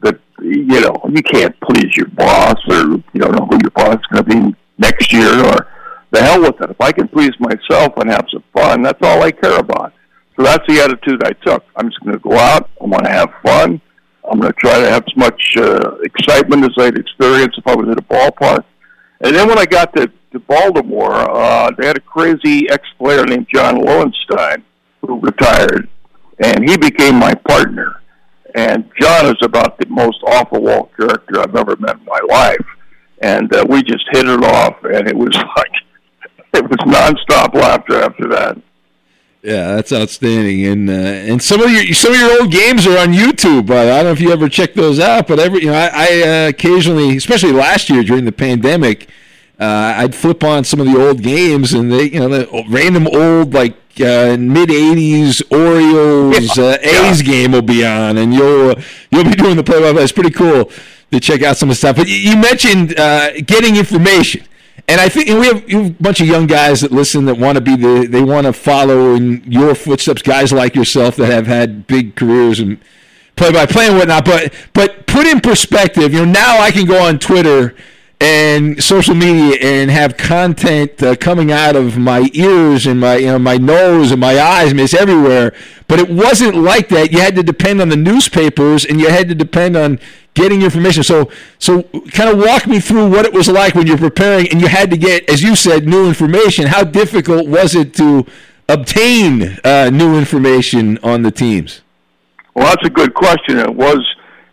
that 0.00 0.18
you 0.40 0.80
know 0.80 0.94
you 1.08 1.22
can't 1.22 1.58
please 1.60 1.96
your 1.96 2.08
boss, 2.08 2.56
or 2.68 2.76
you 3.12 3.20
don't 3.20 3.32
know 3.32 3.46
who 3.46 3.58
your 3.62 3.70
boss 3.72 3.96
is 3.96 4.06
going 4.12 4.24
to 4.24 4.50
be 4.50 4.56
next 4.78 5.12
year, 5.12 5.44
or 5.44 5.68
the 6.12 6.22
hell 6.22 6.40
with 6.40 6.60
it. 6.60 6.70
If 6.70 6.80
I 6.80 6.92
can 6.92 7.08
please 7.08 7.32
myself 7.40 7.96
and 7.96 8.10
have 8.10 8.26
some 8.32 8.44
fun, 8.54 8.82
that's 8.82 9.00
all 9.02 9.22
I 9.22 9.32
care 9.32 9.58
about. 9.58 9.92
So 10.36 10.44
that's 10.44 10.64
the 10.68 10.80
attitude 10.80 11.22
I 11.24 11.32
took. 11.44 11.64
I'm 11.76 11.88
just 11.88 12.00
going 12.00 12.14
to 12.14 12.20
go 12.20 12.38
out. 12.38 12.70
I 12.80 12.84
want 12.84 13.04
to 13.04 13.10
have 13.10 13.30
fun. 13.42 13.80
I'm 14.30 14.40
going 14.40 14.52
to 14.52 14.58
try 14.58 14.78
to 14.78 14.90
have 14.90 15.04
as 15.06 15.16
much 15.16 15.56
uh, 15.56 15.96
excitement 16.02 16.64
as 16.64 16.70
I'd 16.78 16.98
experience 16.98 17.54
if 17.56 17.66
I 17.66 17.74
was 17.74 17.88
at 17.90 17.98
a 17.98 18.02
ballpark. 18.02 18.64
And 19.20 19.34
then 19.34 19.48
when 19.48 19.58
I 19.58 19.64
got 19.64 19.94
to, 19.96 20.10
to 20.32 20.38
Baltimore, 20.40 21.12
uh, 21.12 21.70
they 21.76 21.86
had 21.86 21.96
a 21.96 22.00
crazy 22.00 22.68
ex-player 22.70 23.24
named 23.24 23.46
John 23.52 23.76
Lowenstein 23.76 24.64
who 25.00 25.20
retired, 25.20 25.88
and 26.38 26.68
he 26.68 26.76
became 26.76 27.16
my 27.16 27.34
partner. 27.48 28.02
And 28.54 28.90
John 29.00 29.26
is 29.26 29.36
about 29.42 29.78
the 29.78 29.86
most 29.86 30.18
off-the-wall 30.26 30.90
character 30.98 31.40
I've 31.40 31.56
ever 31.56 31.76
met 31.76 31.96
in 31.96 32.04
my 32.04 32.20
life. 32.28 32.66
And 33.20 33.52
uh, 33.54 33.64
we 33.68 33.82
just 33.82 34.04
hit 34.12 34.28
it 34.28 34.44
off, 34.44 34.76
and 34.84 35.08
it 35.08 35.16
was 35.16 35.34
like 35.56 35.72
it 36.54 36.62
was 36.64 36.78
nonstop 36.86 37.54
laughter 37.54 38.00
after 38.00 38.28
that. 38.28 38.56
Yeah, 39.42 39.76
that's 39.76 39.92
outstanding, 39.92 40.66
and 40.66 40.90
uh, 40.90 40.92
and 40.92 41.40
some 41.40 41.62
of 41.62 41.70
your 41.70 41.94
some 41.94 42.12
of 42.12 42.18
your 42.18 42.40
old 42.40 42.50
games 42.50 42.88
are 42.88 42.98
on 42.98 43.12
YouTube. 43.12 43.70
Uh, 43.70 43.74
I 43.74 43.84
don't 43.84 44.04
know 44.04 44.10
if 44.10 44.20
you 44.20 44.32
ever 44.32 44.48
check 44.48 44.74
those 44.74 44.98
out, 44.98 45.28
but 45.28 45.38
every 45.38 45.60
you 45.60 45.66
know 45.66 45.74
I, 45.74 45.90
I 45.92 46.22
uh, 46.22 46.48
occasionally, 46.48 47.16
especially 47.16 47.52
last 47.52 47.88
year 47.88 48.02
during 48.02 48.24
the 48.24 48.32
pandemic, 48.32 49.08
uh, 49.60 49.94
I'd 49.96 50.16
flip 50.16 50.42
on 50.42 50.64
some 50.64 50.80
of 50.80 50.86
the 50.86 51.00
old 51.00 51.22
games, 51.22 51.72
and 51.72 51.92
they 51.92 52.10
you 52.10 52.18
know 52.18 52.28
the 52.28 52.64
random 52.68 53.06
old 53.06 53.54
like 53.54 53.74
uh, 54.00 54.36
mid 54.36 54.70
'80s 54.70 55.40
Orioles 55.52 56.58
uh, 56.58 56.78
A's 56.82 57.22
game 57.22 57.52
will 57.52 57.62
be 57.62 57.86
on, 57.86 58.18
and 58.18 58.34
you'll 58.34 58.74
you'll 59.12 59.22
be 59.22 59.36
doing 59.36 59.54
the 59.54 59.62
play-by-play. 59.62 60.02
It's 60.02 60.10
pretty 60.10 60.32
cool 60.32 60.68
to 61.12 61.20
check 61.20 61.44
out 61.44 61.56
some 61.56 61.68
of 61.68 61.76
the 61.76 61.78
stuff. 61.78 61.94
But 61.94 62.08
you 62.08 62.36
mentioned 62.36 62.96
getting 63.46 63.76
information 63.76 64.48
and 64.86 65.00
I 65.00 65.08
think 65.08 65.28
and 65.28 65.40
we, 65.40 65.46
have, 65.46 65.86
a 65.86 65.90
bunch 66.00 66.20
of 66.20 66.26
young 66.26 66.46
guys 66.46 66.82
that 66.82 66.92
listen 66.92 67.24
that 67.24 67.36
want 67.36 67.56
to 67.56 67.60
be 67.60 67.76
the 67.76 68.06
they 68.08 68.22
want 68.22 68.46
to 68.46 68.52
follow 68.52 69.14
in 69.14 69.42
your 69.50 69.74
footsteps. 69.74 70.22
Guys 70.22 70.52
like 70.52 70.74
yourself 70.74 71.16
that 71.16 71.26
have 71.26 71.46
had 71.46 71.86
big 71.86 72.14
careers 72.14 72.60
and 72.60 72.78
play 73.36 73.52
by 73.52 73.66
play 73.66 73.88
and 73.88 73.96
whatnot. 73.96 74.24
But 74.24 74.52
but 74.74 75.06
put 75.06 75.26
in 75.26 75.40
perspective, 75.40 76.12
you 76.12 76.24
know, 76.24 76.32
now 76.32 76.60
I 76.60 76.70
can 76.70 76.86
go 76.86 77.02
on 77.02 77.18
Twitter 77.18 77.74
and 78.20 78.82
social 78.82 79.14
media 79.14 79.56
and 79.60 79.90
have 79.90 80.16
content 80.16 81.00
uh, 81.02 81.14
coming 81.14 81.52
out 81.52 81.76
of 81.76 81.96
my 81.96 82.28
ears 82.32 82.86
and 82.86 82.98
my 82.98 83.16
you 83.16 83.26
know 83.26 83.38
my 83.38 83.56
nose 83.56 84.10
and 84.10 84.20
my 84.20 84.40
eyes. 84.40 84.72
It's 84.72 84.94
everywhere. 84.94 85.54
But 85.86 86.00
it 86.00 86.10
wasn't 86.10 86.56
like 86.56 86.88
that. 86.88 87.12
You 87.12 87.20
had 87.20 87.36
to 87.36 87.42
depend 87.42 87.80
on 87.80 87.88
the 87.88 87.96
newspapers 87.96 88.84
and 88.84 89.00
you 89.00 89.08
had 89.08 89.28
to 89.28 89.34
depend 89.34 89.76
on 89.76 90.00
getting 90.34 90.62
information. 90.62 91.02
So 91.02 91.30
so 91.58 91.84
kind 92.10 92.30
of 92.30 92.38
walk 92.38 92.66
me 92.66 92.80
through 92.80 93.08
what 93.08 93.24
it 93.24 93.32
was 93.32 93.48
like 93.48 93.74
when 93.74 93.86
you're 93.86 93.98
preparing 93.98 94.48
and 94.50 94.60
you 94.60 94.66
had 94.66 94.90
to 94.90 94.96
get, 94.96 95.28
as 95.30 95.42
you 95.42 95.54
said, 95.54 95.86
new 95.86 96.08
information. 96.08 96.66
How 96.66 96.84
difficult 96.84 97.46
was 97.46 97.74
it 97.74 97.94
to 97.94 98.26
obtain 98.68 99.58
uh, 99.64 99.90
new 99.90 100.18
information 100.18 100.98
on 101.02 101.22
the 101.22 101.30
teams? 101.30 101.82
Well, 102.54 102.66
that's 102.66 102.84
a 102.84 102.90
good 102.90 103.14
question. 103.14 103.58
It 103.58 103.74
was 103.74 104.04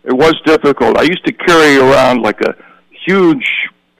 it 0.04 0.12
was 0.12 0.40
difficult. 0.44 0.96
I 0.98 1.02
used 1.02 1.24
to 1.26 1.32
carry 1.32 1.78
around 1.78 2.22
like 2.22 2.40
a 2.40 2.54
huge, 3.06 3.46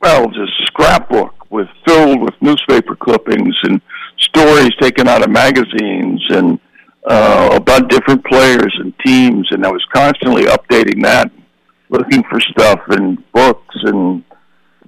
well, 0.03 0.27
just 0.29 0.53
scrapbook 0.67 1.51
with 1.51 1.69
filled 1.87 2.21
with 2.21 2.35
newspaper 2.41 2.97
clippings 2.97 3.55
and 3.63 3.81
stories 4.19 4.71
taken 4.81 5.09
out 5.09 5.23
of 5.23 5.31
magazines 5.31 6.23
and 6.31 6.59
uh, 7.07 7.51
about 7.53 7.89
different 7.89 8.25
players 8.25 8.75
and 8.81 8.93
teams, 9.05 9.47
and 9.53 9.65
I 9.65 9.71
was 9.71 9.85
constantly 9.95 10.43
updating 10.43 11.03
that, 11.05 11.31
looking 11.89 12.25
for 12.25 12.41
stuff 12.41 12.81
in 12.91 13.23
books 13.33 13.77
and 13.85 14.25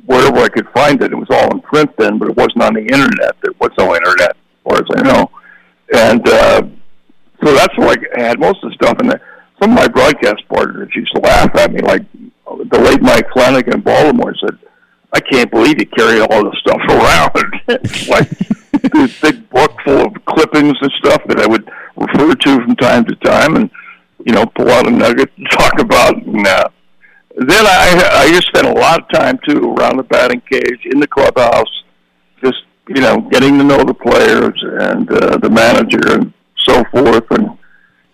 wherever 0.05 0.39
I 0.39 0.49
could 0.49 0.69
find 0.71 1.01
it. 1.01 1.13
It 1.13 1.17
was 1.17 1.29
all 1.31 1.53
in 1.53 1.61
print 1.61 1.91
then, 1.97 2.19
but 2.19 2.29
it 2.29 2.37
wasn't 2.37 2.65
on 2.65 2.75
the 2.75 2.83
internet. 2.83 3.37
There 3.41 3.53
was 3.61 3.71
no 3.79 3.95
internet, 3.95 4.31
as 4.31 4.63
far 4.65 4.79
as 4.79 4.89
I 4.97 5.03
know, 5.03 5.31
and 5.95 6.29
uh, 6.29 6.63
so 7.45 7.55
that's 7.55 7.79
where 7.79 7.97
I 8.17 8.21
had 8.21 8.41
most 8.41 8.65
of 8.65 8.71
the 8.71 8.75
stuff. 8.75 8.99
And 8.99 9.21
some 9.63 9.71
of 9.71 9.77
my 9.77 9.87
broadcast 9.89 10.43
partners 10.49 10.91
used 10.97 11.15
to 11.15 11.21
laugh 11.21 11.55
at 11.55 11.73
me, 11.73 11.81
like 11.83 12.03
the 12.71 12.81
late 12.81 13.03
Mike 13.03 13.27
Flanagan 13.33 13.75
in 13.75 13.81
Baltimore 13.81 14.35
said, 14.41 14.59
I 15.13 15.21
can't 15.21 15.51
believe 15.51 15.81
you 15.81 15.87
carry 15.87 16.21
all 16.21 16.45
this 16.45 16.59
stuff 16.61 16.81
around. 16.89 17.33
like 18.09 18.29
this 18.93 19.21
big 19.21 19.49
book 19.51 19.73
full 19.85 20.07
of 20.07 20.25
clippings 20.27 20.77
and 20.81 20.93
stuff 20.99 21.23
that 21.29 21.41
I 21.41 21.47
would 21.47 21.69
refer 21.97 22.35
to 22.35 22.65
from 22.65 22.77
time 22.77 23.05
to 23.07 23.15
time 23.17 23.57
and, 23.57 23.71
you 24.25 24.33
know, 24.33 24.47
pull 24.47 24.71
out 24.71 24.87
a 24.87 24.91
nugget 24.91 25.31
and 25.37 25.49
talk 25.59 25.81
about. 25.81 26.17
And, 26.17 26.47
uh, 26.47 26.69
then 27.37 27.67
I, 27.67 28.25
I 28.25 28.29
just 28.31 28.49
spent 28.49 28.67
a 28.67 28.73
lot 28.73 29.01
of 29.01 29.09
time, 29.11 29.39
too, 29.49 29.75
around 29.75 29.97
the 29.97 30.03
batting 30.03 30.43
cage, 30.51 30.81
in 30.85 30.99
the 30.99 31.07
clubhouse, 31.07 31.71
just, 32.43 32.65
you 32.89 33.01
know, 33.01 33.21
getting 33.31 33.59
to 33.59 33.65
know 33.65 33.85
the 33.85 33.95
players 33.95 34.61
and 34.81 35.11
uh, 35.11 35.39
the 35.39 35.49
manager 35.49 36.15
and 36.15 36.33
so 36.57 36.83
forth 36.91 37.31
and 37.31 37.57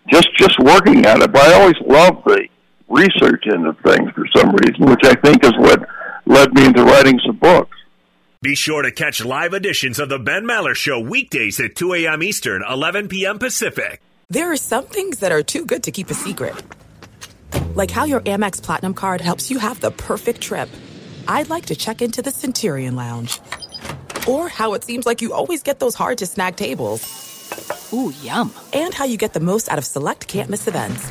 just, 0.09 0.29
just 0.37 0.59
working 0.61 1.07
at 1.07 1.23
it. 1.23 1.33
But 1.33 1.43
I 1.43 1.55
always 1.55 1.77
loved 1.87 2.25
the 2.27 2.47
research 2.89 3.45
into 3.47 3.73
things 3.85 4.11
for 4.13 4.27
some 4.37 4.55
reason, 4.55 4.87
which 4.87 5.05
I 5.05 5.15
think 5.15 5.45
is 5.45 5.53
what 5.57 5.87
led 6.27 6.53
me 6.55 6.67
into 6.67 6.85
writing 6.85 7.21
some 7.25 7.37
books. 7.37 7.77
Be 8.43 8.55
sure 8.55 8.83
to 8.83 8.91
catch 8.91 9.25
live 9.25 9.55
editions 9.55 9.99
of 9.99 10.09
The 10.09 10.19
Ben 10.19 10.45
Maller 10.45 10.75
Show 10.75 11.01
weekdays 11.01 11.59
at 11.61 11.77
2 11.77 11.95
a.m. 11.95 12.23
Eastern, 12.23 12.63
11 12.69 13.09
p.m. 13.09 13.39
Pacific. 13.39 14.03
There 14.29 14.53
are 14.53 14.57
some 14.57 14.85
things 14.85 15.21
that 15.21 15.33
are 15.33 15.43
too 15.43 15.65
good 15.65 15.83
to 15.85 15.91
keep 15.91 16.11
a 16.11 16.15
secret, 16.15 16.55
like 17.75 17.91
how 17.91 18.05
your 18.05 18.21
Amex 18.21 18.63
Platinum 18.63 18.95
card 18.95 19.21
helps 19.21 19.51
you 19.51 19.59
have 19.59 19.81
the 19.81 19.91
perfect 19.91 20.41
trip. 20.41 20.69
I'd 21.27 21.49
like 21.49 21.67
to 21.67 21.75
check 21.75 22.03
into 22.03 22.21
the 22.21 22.31
Centurion 22.31 22.97
Lounge 22.97 23.41
or 24.27 24.49
how 24.49 24.75
it 24.75 24.85
seems 24.85 25.07
like 25.07 25.23
you 25.23 25.33
always 25.33 25.63
get 25.63 25.79
those 25.79 25.95
hard 25.95 26.19
to 26.19 26.27
snag 26.27 26.57
tables. 26.57 27.91
Ooh, 27.93 28.13
yum. 28.23 28.53
And 28.73 28.93
how 28.93 29.05
you 29.05 29.17
get 29.17 29.33
the 29.33 29.41
most 29.41 29.71
out 29.71 29.79
of 29.79 29.85
select 29.85 30.27
can't 30.27 30.51
miss 30.51 30.67
events. 30.67 31.11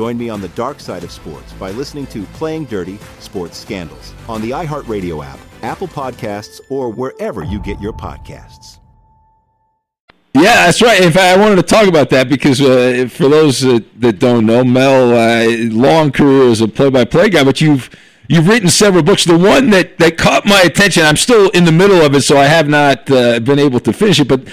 Join 0.00 0.16
me 0.16 0.30
on 0.30 0.40
the 0.40 0.48
dark 0.48 0.80
side 0.80 1.04
of 1.04 1.12
sports 1.12 1.52
by 1.52 1.72
listening 1.72 2.06
to 2.06 2.22
Playing 2.32 2.64
Dirty 2.64 2.98
Sports 3.18 3.58
Scandals 3.58 4.14
on 4.30 4.40
the 4.40 4.48
iHeartRadio 4.48 5.22
app, 5.22 5.38
Apple 5.60 5.88
Podcasts, 5.88 6.58
or 6.70 6.88
wherever 6.88 7.44
you 7.44 7.60
get 7.60 7.78
your 7.82 7.92
podcasts. 7.92 8.78
Yeah, 10.32 10.64
that's 10.64 10.80
right. 10.80 11.02
In 11.02 11.12
fact, 11.12 11.36
I 11.36 11.38
wanted 11.38 11.56
to 11.56 11.62
talk 11.62 11.86
about 11.86 12.08
that 12.08 12.30
because 12.30 12.62
uh, 12.62 13.08
for 13.10 13.28
those 13.28 13.62
uh, 13.62 13.80
that 13.98 14.18
don't 14.18 14.46
know, 14.46 14.64
Mel, 14.64 15.12
uh, 15.12 15.68
long 15.68 16.10
career 16.12 16.50
as 16.50 16.62
a 16.62 16.68
play-by-play 16.68 17.28
guy, 17.28 17.44
but 17.44 17.60
you've 17.60 17.90
you've 18.26 18.48
written 18.48 18.70
several 18.70 19.02
books. 19.02 19.26
The 19.26 19.36
one 19.36 19.68
that, 19.68 19.98
that 19.98 20.16
caught 20.16 20.46
my 20.46 20.62
attention, 20.62 21.02
I'm 21.02 21.18
still 21.18 21.50
in 21.50 21.66
the 21.66 21.72
middle 21.72 22.00
of 22.00 22.14
it, 22.14 22.22
so 22.22 22.38
I 22.38 22.46
have 22.46 22.70
not 22.70 23.10
uh, 23.10 23.38
been 23.40 23.58
able 23.58 23.80
to 23.80 23.92
finish 23.92 24.18
it, 24.18 24.28
but 24.28 24.48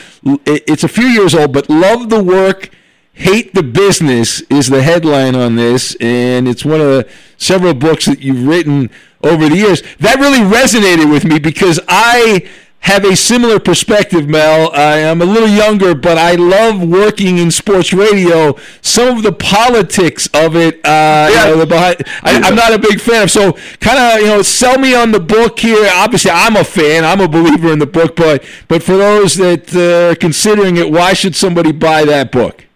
it's 0.45 0.83
a 0.83 0.89
few 0.89 1.07
years 1.07 1.33
old. 1.33 1.53
But 1.53 1.69
love 1.69 2.09
the 2.09 2.21
work 2.21 2.71
Hate 3.17 3.55
the 3.55 3.63
Business 3.63 4.41
is 4.41 4.69
the 4.69 4.83
headline 4.83 5.35
on 5.35 5.55
this, 5.55 5.95
and 5.99 6.47
it's 6.47 6.63
one 6.63 6.79
of 6.79 6.87
the 6.87 7.09
several 7.37 7.73
books 7.73 8.05
that 8.05 8.19
you've 8.19 8.47
written 8.47 8.91
over 9.23 9.49
the 9.49 9.55
years. 9.57 9.81
That 9.99 10.19
really 10.19 10.39
resonated 10.39 11.11
with 11.11 11.25
me 11.25 11.39
because 11.39 11.79
I 11.87 12.47
have 12.81 13.03
a 13.03 13.15
similar 13.15 13.59
perspective, 13.59 14.29
Mel. 14.29 14.71
I 14.71 14.97
am 14.99 15.23
a 15.23 15.25
little 15.25 15.49
younger, 15.49 15.95
but 15.95 16.19
I 16.19 16.35
love 16.35 16.87
working 16.87 17.39
in 17.39 17.49
sports 17.49 17.91
radio. 17.91 18.55
Some 18.83 19.17
of 19.17 19.23
the 19.23 19.33
politics 19.33 20.27
of 20.35 20.55
it, 20.55 20.75
uh, 20.85 21.27
yeah. 21.33 21.49
you 21.49 21.55
know, 21.55 21.65
behind, 21.65 22.03
I, 22.21 22.47
am 22.47 22.53
not 22.53 22.71
a 22.71 22.77
big 22.77 23.01
fan 23.01 23.23
of. 23.23 23.31
So, 23.31 23.53
kind 23.81 23.97
of, 23.97 24.21
you 24.21 24.27
know, 24.27 24.43
sell 24.43 24.77
me 24.77 24.93
on 24.93 25.11
the 25.11 25.19
book 25.19 25.59
here. 25.59 25.89
Obviously, 25.91 26.29
I'm 26.29 26.55
a 26.55 26.63
fan. 26.63 27.03
I'm 27.03 27.19
a 27.19 27.27
believer 27.27 27.73
in 27.73 27.79
the 27.79 27.87
book, 27.87 28.15
but 28.15 28.45
but 28.67 28.83
for 28.83 28.95
those 28.95 29.33
that 29.37 29.75
uh, 29.75 30.11
are 30.11 30.15
considering 30.15 30.77
it, 30.77 30.91
why 30.91 31.13
should 31.13 31.35
somebody 31.35 31.71
buy 31.71 32.05
that 32.05 32.31
book? 32.31 32.66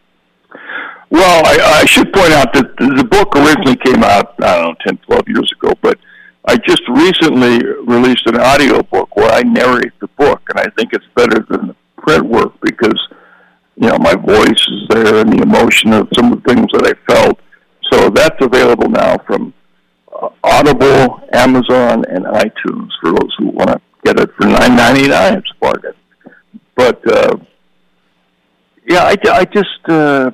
Well, 1.11 1.43
I, 1.45 1.81
I 1.81 1.85
should 1.85 2.13
point 2.13 2.31
out 2.31 2.53
that 2.53 2.73
the 2.77 3.03
book 3.03 3.35
originally 3.35 3.75
came 3.75 4.01
out, 4.01 4.33
I 4.41 4.55
don't 4.55 4.69
know, 4.69 4.75
10, 4.87 4.97
12 4.99 5.27
years 5.27 5.51
ago, 5.51 5.73
but 5.81 5.99
I 6.45 6.55
just 6.55 6.81
recently 6.87 7.61
released 7.85 8.25
an 8.27 8.39
audio 8.39 8.81
book 8.81 9.13
where 9.17 9.29
I 9.29 9.41
narrate 9.41 9.91
the 9.99 10.07
book, 10.17 10.41
and 10.49 10.59
I 10.59 10.69
think 10.77 10.93
it's 10.93 11.05
better 11.13 11.45
than 11.49 11.67
the 11.67 11.75
print 11.97 12.25
work 12.25 12.53
because, 12.61 12.97
you 13.75 13.89
know, 13.89 13.97
my 13.97 14.15
voice 14.15 14.67
is 14.69 14.87
there 14.89 15.17
and 15.17 15.33
the 15.33 15.43
emotion 15.43 15.91
of 15.91 16.07
some 16.15 16.31
of 16.31 16.41
the 16.41 16.53
things 16.53 16.67
that 16.71 16.87
I 16.87 17.13
felt. 17.13 17.39
So 17.91 18.09
that's 18.09 18.37
available 18.39 18.89
now 18.89 19.17
from 19.27 19.53
uh, 20.15 20.29
Audible, 20.45 21.19
Amazon, 21.33 22.05
and 22.07 22.23
iTunes 22.23 22.89
for 23.01 23.11
those 23.11 23.35
who 23.37 23.47
want 23.47 23.69
to 23.69 23.81
get 24.05 24.17
it 24.17 24.29
for 24.37 24.47
nine 24.47 24.77
ninety 24.77 25.09
nine. 25.09 25.39
It's 25.39 25.51
bargain. 25.59 25.93
But 26.75 27.05
uh, 27.11 27.35
yeah, 28.87 29.03
I, 29.03 29.17
I 29.29 29.45
just 29.45 29.89
uh, 29.89 30.31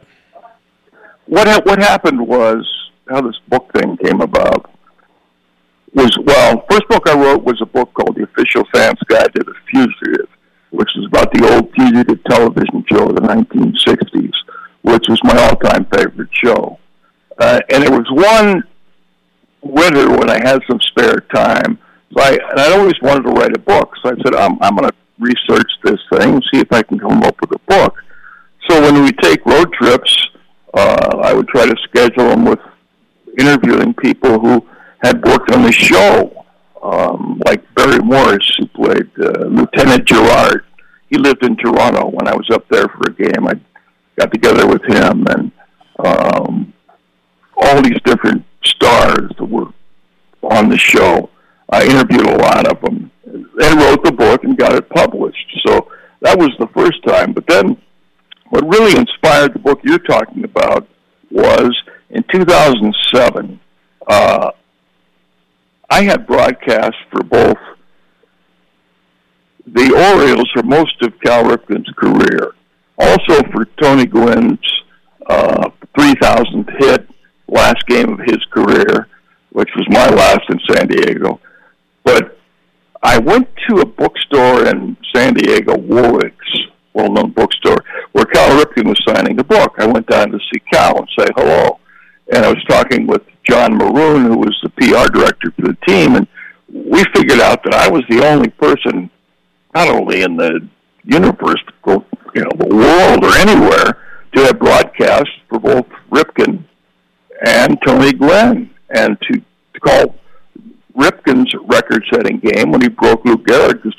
what 1.28 1.48
ha- 1.48 1.62
what 1.63 1.80
happened 1.80 2.26
was 2.26 2.66
how 3.10 3.22
this 3.22 3.38
book 3.48 3.72
thing 3.74 3.98
came 3.98 4.22
about 4.22 4.70
was 5.94 6.18
well, 6.24 6.66
first 6.70 6.88
book 6.90 7.08
I 7.08 7.16
wrote 7.16 7.44
was 7.44 7.60
a 7.62 7.66
book 7.66 7.94
called 7.94 8.16
The 8.16 8.24
Official 8.24 8.63
Fan's 8.74 9.00
Guide 9.08 9.34
to 9.36 9.44
the 9.44 9.54
Fugitive, 9.70 10.30
which 10.72 10.90
is 10.96 11.06
about 11.06 11.32
the 11.34 11.54
old 11.54 11.72
fugitive 11.74 12.24
television 12.26 12.86
show 12.92 13.10
of 13.10 13.16
the 13.16 13.22
1960s, 13.22 14.34
which 14.82 15.08
was 15.08 15.20
my 15.24 15.36
all-time 15.44 15.86
favorite 15.86 16.30
show. 16.32 16.78
Uh, 17.40 17.60
and 17.72 17.84
it 17.84 17.90
was 17.90 18.06
one 18.12 18.63
winter 19.62 20.10
when 20.10 20.30
I 20.30 20.38
had 20.38 20.62
some 20.70 20.80
spare 20.82 21.20
time. 21.34 21.80
So 22.16 22.24
I, 22.24 22.32
and 22.32 22.60
I'd 22.60 22.74
always 22.74 22.96
wanted 23.02 23.24
to 23.24 23.30
write 23.32 23.56
a 23.56 23.60
book, 23.60 23.94
so 24.02 24.10
I 24.10 24.16
said, 24.24 24.36
I'm, 24.36 24.58
I'm 24.62 24.76
going 24.76 24.90
to 24.90 24.96
research 25.20 25.70
this 25.84 26.00
thing 26.12 26.36
and 26.36 26.44
see 26.54 26.60
if 26.60 26.72
I 26.72 26.84
can 26.84 27.00
come 27.00 27.24
up 27.24 27.36
with 27.42 27.52
a 27.52 27.60
book. 27.68 27.96
So 28.70 28.82
when 28.82 29.04
we 29.04 29.12
take 29.13 29.46
road 29.46 29.72
trips, 29.74 30.28
uh, 30.78 31.18
I 31.24 31.34
would 31.34 31.48
try 31.48 31.66
to 31.66 31.76
schedule 31.84 32.30
them 32.30 32.46
with 32.46 32.60
interviewing 33.40 33.94
people 33.94 34.40
who 34.40 34.66
had 35.00 35.24
worked 35.26 35.52
on 35.52 35.63
the 35.63 35.72
show, 35.72 36.46
um, 36.84 37.42
like 37.46 37.63
Barry 37.74 38.00
Morse, 38.00 38.56
who 38.58 38.68
played 38.68 39.10
uh, 39.20 39.46
Lieutenant 39.46 40.06
Gerard. 40.06 40.66
He 41.10 41.18
lived 41.18 41.44
in 41.44 41.56
Toronto 41.58 42.10
when 42.10 42.28
I 42.28 42.36
was 42.36 42.50
up 42.52 42.68
there 42.70 42.88
for 42.88 43.10
a 43.10 43.13
game. 43.13 43.48
I 43.48 43.54
got 44.18 44.32
together 44.32 44.68
with 44.68 44.84
him 44.84 45.26
and 45.28 45.52
um, 46.06 46.74
all 47.56 47.82
these 47.82 48.00
different 48.06 48.44
stars 48.63 49.32
that 49.38 49.46
were 49.46 49.72
on 50.44 50.70
the 50.70 50.78
show. 50.78 51.30
I 51.70 51.86
interviewed 51.86 52.28
a 52.28 52.38
lot 52.38 52.68
of 52.68 52.82
them 52.82 53.12
and 53.26 53.80
wrote 53.80 54.04
the 54.04 54.12
book 54.12 54.44
and 54.44 54.58
got 54.58 54.74
it 54.74 54.88
published. 54.90 55.60
So 55.66 55.92
that 56.22 56.38
was 56.38 56.52
the 56.60 56.68
first 56.68 57.04
time. 57.04 57.34
But 57.34 57.48
then 57.48 57.78
what 58.50 58.68
really 58.68 58.98
inspired 58.98 59.54
the 59.54 59.60
book 59.60 59.80
you're 59.84 60.00
talking 60.00 60.44
about 60.44 60.88
was 61.32 61.76
in 62.10 62.24
2007. 62.32 63.60
Uh, 64.08 64.52
I 65.90 66.04
had 66.04 66.28
broadcasts 66.28 67.00
for 67.12 67.24
both 67.24 67.58
the 69.66 70.14
Orioles 70.14 70.50
for 70.54 70.64
most 70.64 71.02
of 71.02 71.20
Cal 71.22 71.44
Ripken's 71.44 71.90
career, 71.98 72.54
also 72.98 73.42
for 73.52 73.66
Tony 73.82 74.06
Gwynn's 74.06 74.60
uh, 75.30 75.70
3,000th 75.98 76.80
hit 76.80 77.08
last 77.48 77.86
game 77.88 78.14
of 78.14 78.20
his 78.20 78.38
career, 78.52 79.08
which 79.52 79.70
was 79.76 79.86
my 79.90 80.08
last 80.10 80.42
in 80.50 80.60
San 80.70 80.88
Diego. 80.88 81.40
But 82.04 82.38
I 83.04 83.18
went 83.20 83.50
to 83.70 83.82
a 83.82 83.86
bookstore 83.86 84.68
in 84.68 84.98
San 85.14 85.34
Diego, 85.34 85.78
Warwick's, 85.78 86.60
well-known 86.94 87.32
bookstore, 87.32 87.84
Cal 88.48 88.64
Ripken 88.64 88.88
was 88.88 89.02
signing 89.06 89.36
the 89.36 89.44
book. 89.44 89.76
I 89.78 89.86
went 89.86 90.08
down 90.08 90.32
to 90.32 90.40
see 90.40 90.60
Cal 90.72 90.98
and 90.98 91.10
say 91.20 91.28
hello, 91.36 91.80
and 92.32 92.46
I 92.46 92.50
was 92.50 92.64
talking 92.70 93.06
with 93.06 93.22
John 93.44 93.76
Maroon, 93.76 94.26
who 94.26 94.38
was 94.38 94.58
the 94.64 94.70
PR 94.70 95.12
director 95.12 95.52
for 95.52 95.64
the 95.64 95.78
team, 95.86 96.16
and 96.16 96.28
we 96.72 97.04
figured 97.14 97.42
out 97.42 97.64
that 97.64 97.74
I 97.74 97.90
was 97.90 98.04
the 98.10 98.26
only 98.26 98.50
person, 98.50 99.10
not 99.76 99.90
only 99.90 100.22
in 100.22 100.38
the 100.38 100.66
universe, 101.04 101.62
you 101.86 102.42
know, 102.42 102.52
the 102.58 102.74
world 102.74 103.26
or 103.26 103.36
anywhere, 103.36 103.98
to 104.34 104.46
have 104.46 104.60
broadcast 104.60 105.30
for 105.50 105.60
both 105.60 105.88
Ripken 106.10 106.64
and 107.46 107.78
Tony 107.86 108.14
Gwynn, 108.14 108.70
and 108.90 109.18
to, 109.24 109.42
to 109.74 109.80
call 109.82 110.16
Ripken's 110.96 111.54
record-setting 111.66 112.40
game 112.40 112.72
when 112.72 112.82
he 112.82 112.88
broke 112.88 113.26
Lou 113.26 113.38
Gehrig's 113.38 113.96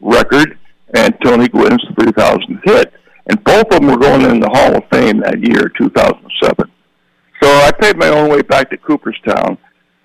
record 0.00 0.58
and 0.94 1.14
Tony 1.22 1.48
Gwynn's 1.48 1.84
3000th 1.98 2.60
hit. 2.64 2.94
And 3.30 3.44
both 3.44 3.66
of 3.70 3.78
them 3.78 3.86
were 3.86 3.96
going 3.96 4.22
in 4.22 4.40
the 4.40 4.48
Hall 4.48 4.74
of 4.74 4.82
Fame 4.90 5.20
that 5.20 5.38
year, 5.38 5.70
2007. 5.78 6.68
So 7.40 7.48
I 7.48 7.70
paid 7.70 7.96
my 7.96 8.08
own 8.08 8.28
way 8.28 8.42
back 8.42 8.70
to 8.70 8.76
Cooperstown 8.76 9.56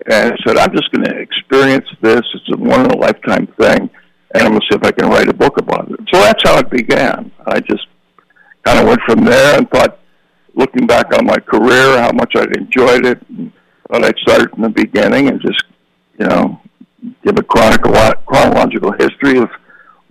and 0.08 0.32
said, 0.46 0.56
I'm 0.56 0.70
just 0.70 0.92
going 0.92 1.06
to 1.06 1.18
experience 1.18 1.88
this. 2.00 2.20
It's 2.20 2.52
a 2.52 2.56
one 2.56 2.84
in 2.84 2.92
a 2.92 2.96
lifetime 2.96 3.48
thing, 3.58 3.90
and 4.32 4.42
I'm 4.44 4.50
going 4.50 4.60
to 4.60 4.66
see 4.70 4.76
if 4.76 4.84
I 4.84 4.92
can 4.92 5.08
write 5.10 5.28
a 5.28 5.34
book 5.34 5.58
about 5.58 5.90
it. 5.90 5.98
So 6.14 6.20
that's 6.20 6.40
how 6.44 6.60
it 6.60 6.70
began. 6.70 7.32
I 7.44 7.58
just 7.58 7.88
kind 8.62 8.78
of 8.78 8.86
went 8.86 9.00
from 9.04 9.24
there 9.24 9.58
and 9.58 9.68
thought, 9.70 9.98
looking 10.54 10.86
back 10.86 11.12
on 11.12 11.26
my 11.26 11.38
career, 11.38 11.98
how 11.98 12.12
much 12.12 12.32
I'd 12.36 12.56
enjoyed 12.56 13.06
it. 13.06 13.20
And 13.28 13.52
I'd 13.90 14.16
start 14.18 14.50
from 14.52 14.62
the 14.62 14.68
beginning 14.68 15.26
and 15.26 15.40
just, 15.40 15.64
you 16.20 16.26
know, 16.26 16.60
give 17.24 17.36
a 17.36 17.42
chronological 17.42 18.92
history 18.92 19.38
of 19.38 19.50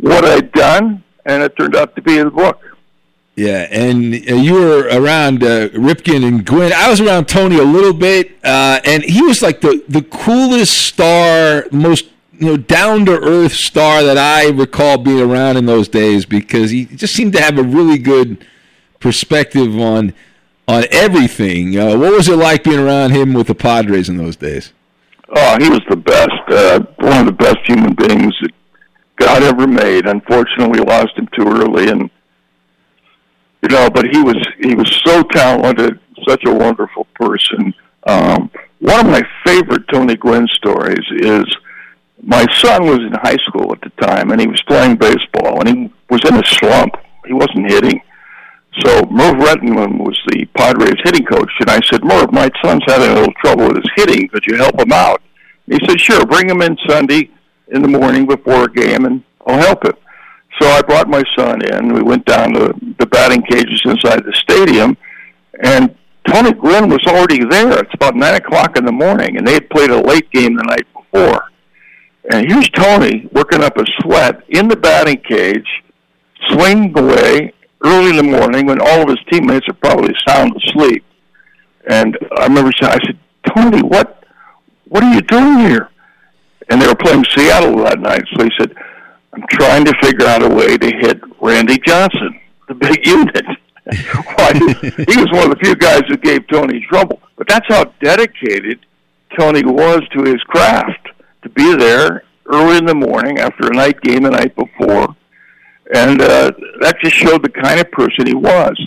what 0.01 0.25
I'd 0.25 0.51
done, 0.51 1.01
and 1.25 1.43
it 1.43 1.55
turned 1.57 1.77
out 1.77 1.95
to 1.95 2.01
be 2.01 2.17
a 2.17 2.29
book. 2.29 2.59
Yeah, 3.35 3.67
and 3.69 4.13
uh, 4.13 4.35
you 4.35 4.53
were 4.53 4.87
around 4.87 5.43
uh, 5.43 5.67
Ripken 5.69 6.25
and 6.25 6.45
Gwynn. 6.45 6.71
I 6.71 6.89
was 6.89 7.01
around 7.01 7.27
Tony 7.27 7.59
a 7.59 7.63
little 7.63 7.93
bit, 7.93 8.31
uh, 8.45 8.79
and 8.85 9.03
he 9.03 9.21
was 9.21 9.41
like 9.41 9.59
the 9.59 9.83
the 9.89 10.03
coolest 10.03 10.77
star, 10.77 11.65
most 11.71 12.05
you 12.39 12.47
know 12.47 12.57
down 12.57 13.05
to 13.05 13.11
earth 13.11 13.51
star 13.51 14.03
that 14.03 14.17
I 14.17 14.49
recall 14.51 14.97
being 14.97 15.19
around 15.19 15.57
in 15.57 15.65
those 15.65 15.89
days 15.89 16.25
because 16.25 16.71
he 16.71 16.85
just 16.85 17.13
seemed 17.13 17.33
to 17.33 17.41
have 17.41 17.57
a 17.57 17.63
really 17.63 17.97
good 17.97 18.45
perspective 19.01 19.77
on 19.77 20.13
on 20.65 20.85
everything. 20.89 21.77
Uh, 21.77 21.97
what 21.97 22.13
was 22.13 22.29
it 22.29 22.37
like 22.37 22.63
being 22.63 22.79
around 22.79 23.11
him 23.11 23.33
with 23.33 23.47
the 23.47 23.55
Padres 23.55 24.07
in 24.07 24.15
those 24.15 24.37
days? 24.37 24.71
Oh, 25.35 25.57
he 25.59 25.69
was 25.69 25.81
the 25.89 25.97
best. 25.97 26.31
Uh, 26.47 26.79
one 26.99 27.19
of 27.19 27.25
the 27.25 27.31
best 27.33 27.57
human 27.65 27.95
beings 27.95 28.33
that 28.41 28.51
God 29.17 29.43
ever 29.43 29.67
made. 29.67 30.05
Unfortunately, 30.05 30.79
we 30.79 30.85
lost 30.85 31.17
him 31.17 31.27
too 31.35 31.47
early, 31.47 31.89
and 31.89 32.09
you 33.65 33.75
know, 33.75 33.89
but 33.89 34.05
he 34.11 34.21
was 34.21 34.37
he 34.59 34.75
was 34.75 35.01
so 35.05 35.23
talented, 35.23 35.99
such 36.27 36.43
a 36.45 36.53
wonderful 36.53 37.07
person. 37.15 37.73
Um, 38.05 38.51
one 38.79 38.99
of 38.99 39.11
my 39.11 39.23
favorite 39.43 39.87
Tony 39.91 40.15
Gwynn 40.15 40.47
stories 40.53 41.05
is 41.17 41.45
my 42.21 42.45
son 42.61 42.85
was 42.85 42.99
in 42.99 43.13
high 43.13 43.37
school 43.47 43.73
at 43.73 43.81
the 43.81 43.89
time, 44.05 44.31
and 44.31 44.39
he 44.39 44.47
was 44.47 44.61
playing 44.67 44.97
baseball, 44.97 45.59
and 45.59 45.67
he 45.67 45.93
was 46.09 46.21
in 46.27 46.35
a 46.35 46.45
slump. 46.45 46.93
He 47.25 47.33
wasn't 47.33 47.71
hitting. 47.71 47.99
So 48.81 49.03
Merv 49.09 49.35
Rettenmund 49.35 49.97
was 49.99 50.19
the 50.27 50.45
Padres 50.55 50.99
hitting 51.03 51.25
coach, 51.25 51.51
and 51.61 51.69
I 51.69 51.79
said, 51.89 52.03
Merv, 52.03 52.31
my 52.31 52.49
son's 52.63 52.83
having 52.85 53.09
a 53.09 53.15
little 53.15 53.33
trouble 53.41 53.67
with 53.67 53.77
his 53.77 53.91
hitting. 53.95 54.27
Could 54.27 54.45
you 54.45 54.57
help 54.57 54.79
him 54.79 54.91
out? 54.91 55.21
He 55.65 55.79
said, 55.87 55.99
sure. 55.99 56.25
Bring 56.25 56.49
him 56.49 56.61
in 56.61 56.77
Sunday 56.87 57.31
in 57.69 57.81
the 57.81 57.87
morning 57.87 58.27
before 58.27 58.65
a 58.65 58.71
game, 58.71 59.05
and 59.05 59.23
I'll 59.47 59.59
help 59.59 59.85
him. 59.85 59.93
So 60.59 60.67
I 60.69 60.81
brought 60.81 61.09
my 61.09 61.23
son 61.37 61.61
in. 61.65 61.93
We 61.93 62.01
went 62.01 62.25
down 62.25 62.53
to 62.53 62.73
the 62.97 63.05
batting 63.07 63.43
cages 63.43 63.81
inside 63.85 64.23
the 64.23 64.33
stadium, 64.33 64.97
and 65.63 65.95
Tony 66.27 66.53
Gwynn 66.53 66.89
was 66.89 67.05
already 67.07 67.43
there. 67.43 67.79
It's 67.79 67.93
about 67.93 68.15
nine 68.15 68.35
o'clock 68.35 68.77
in 68.77 68.85
the 68.85 68.91
morning, 68.91 69.37
and 69.37 69.45
they 69.45 69.53
had 69.53 69.69
played 69.69 69.91
a 69.91 70.01
late 70.01 70.29
game 70.31 70.55
the 70.55 70.63
night 70.63 70.87
before. 70.93 71.43
And 72.31 72.49
here's 72.49 72.69
Tony 72.69 73.29
working 73.33 73.61
up 73.61 73.77
a 73.77 73.83
sweat 73.99 74.43
in 74.49 74.67
the 74.67 74.75
batting 74.75 75.21
cage, 75.21 75.67
swinging 76.49 76.97
away 76.97 77.53
early 77.83 78.17
in 78.17 78.17
the 78.17 78.23
morning 78.23 78.65
when 78.65 78.81
all 78.81 79.01
of 79.01 79.09
his 79.09 79.19
teammates 79.29 79.67
are 79.67 79.73
probably 79.73 80.13
sound 80.27 80.55
asleep. 80.55 81.03
And 81.87 82.17
I 82.37 82.45
remember 82.45 82.71
saying, 82.81 82.93
I 82.93 83.05
said, 83.05 83.19
Tony, 83.55 83.81
what, 83.83 84.23
what 84.87 85.03
are 85.03 85.13
you 85.13 85.21
doing 85.21 85.59
here? 85.59 85.89
And 86.69 86.81
they 86.81 86.87
were 86.87 86.95
playing 86.95 87.25
Seattle 87.25 87.77
that 87.83 87.99
night. 87.99 88.23
So 88.35 88.43
he 88.43 88.49
said, 88.57 88.73
I'm 89.35 89.45
trying 89.49 89.83
to 89.85 89.93
figure 90.01 90.25
out 90.25 90.43
a 90.43 90.49
way 90.49 90.77
to 90.77 90.87
hit 90.87 91.19
Randy 91.41 91.77
Johnson, 91.85 92.39
the 92.69 92.73
big 92.73 93.05
unit. 93.05 93.45
he 93.91 95.17
was 95.17 95.29
one 95.31 95.43
of 95.43 95.49
the 95.49 95.59
few 95.61 95.75
guys 95.75 96.03
who 96.07 96.15
gave 96.15 96.47
Tony 96.47 96.85
trouble. 96.89 97.21
But 97.35 97.47
that's 97.49 97.67
how 97.67 97.83
dedicated 98.01 98.79
Tony 99.37 99.63
was 99.63 100.01
to 100.13 100.23
his 100.23 100.41
craft, 100.43 101.09
to 101.43 101.49
be 101.49 101.75
there 101.75 102.23
early 102.45 102.77
in 102.77 102.85
the 102.85 102.95
morning 102.95 103.39
after 103.39 103.67
a 103.67 103.73
night 103.75 103.99
game 104.01 104.23
the 104.23 104.31
night 104.31 104.55
before. 104.55 105.15
And 105.93 106.21
uh, 106.21 106.51
that 106.79 106.95
just 107.03 107.15
showed 107.15 107.43
the 107.43 107.49
kind 107.49 107.81
of 107.81 107.91
person 107.91 108.25
he 108.25 108.35
was. 108.35 108.79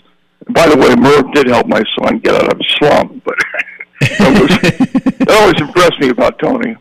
And 0.47 0.55
by 0.55 0.67
the 0.67 0.77
way, 0.79 0.97
Merv 0.97 1.31
did 1.35 1.49
help 1.49 1.67
my 1.67 1.83
son 1.99 2.21
get 2.21 2.35
out 2.35 2.53
of 2.53 2.59
a 2.59 2.65
slump, 2.79 3.23
but 3.23 3.37
that, 4.01 4.41
was, 4.41 5.19
that 5.19 5.31
always 5.31 5.61
impressed 5.61 6.01
me 6.01 6.09
about 6.09 6.39
Tony. 6.39 6.75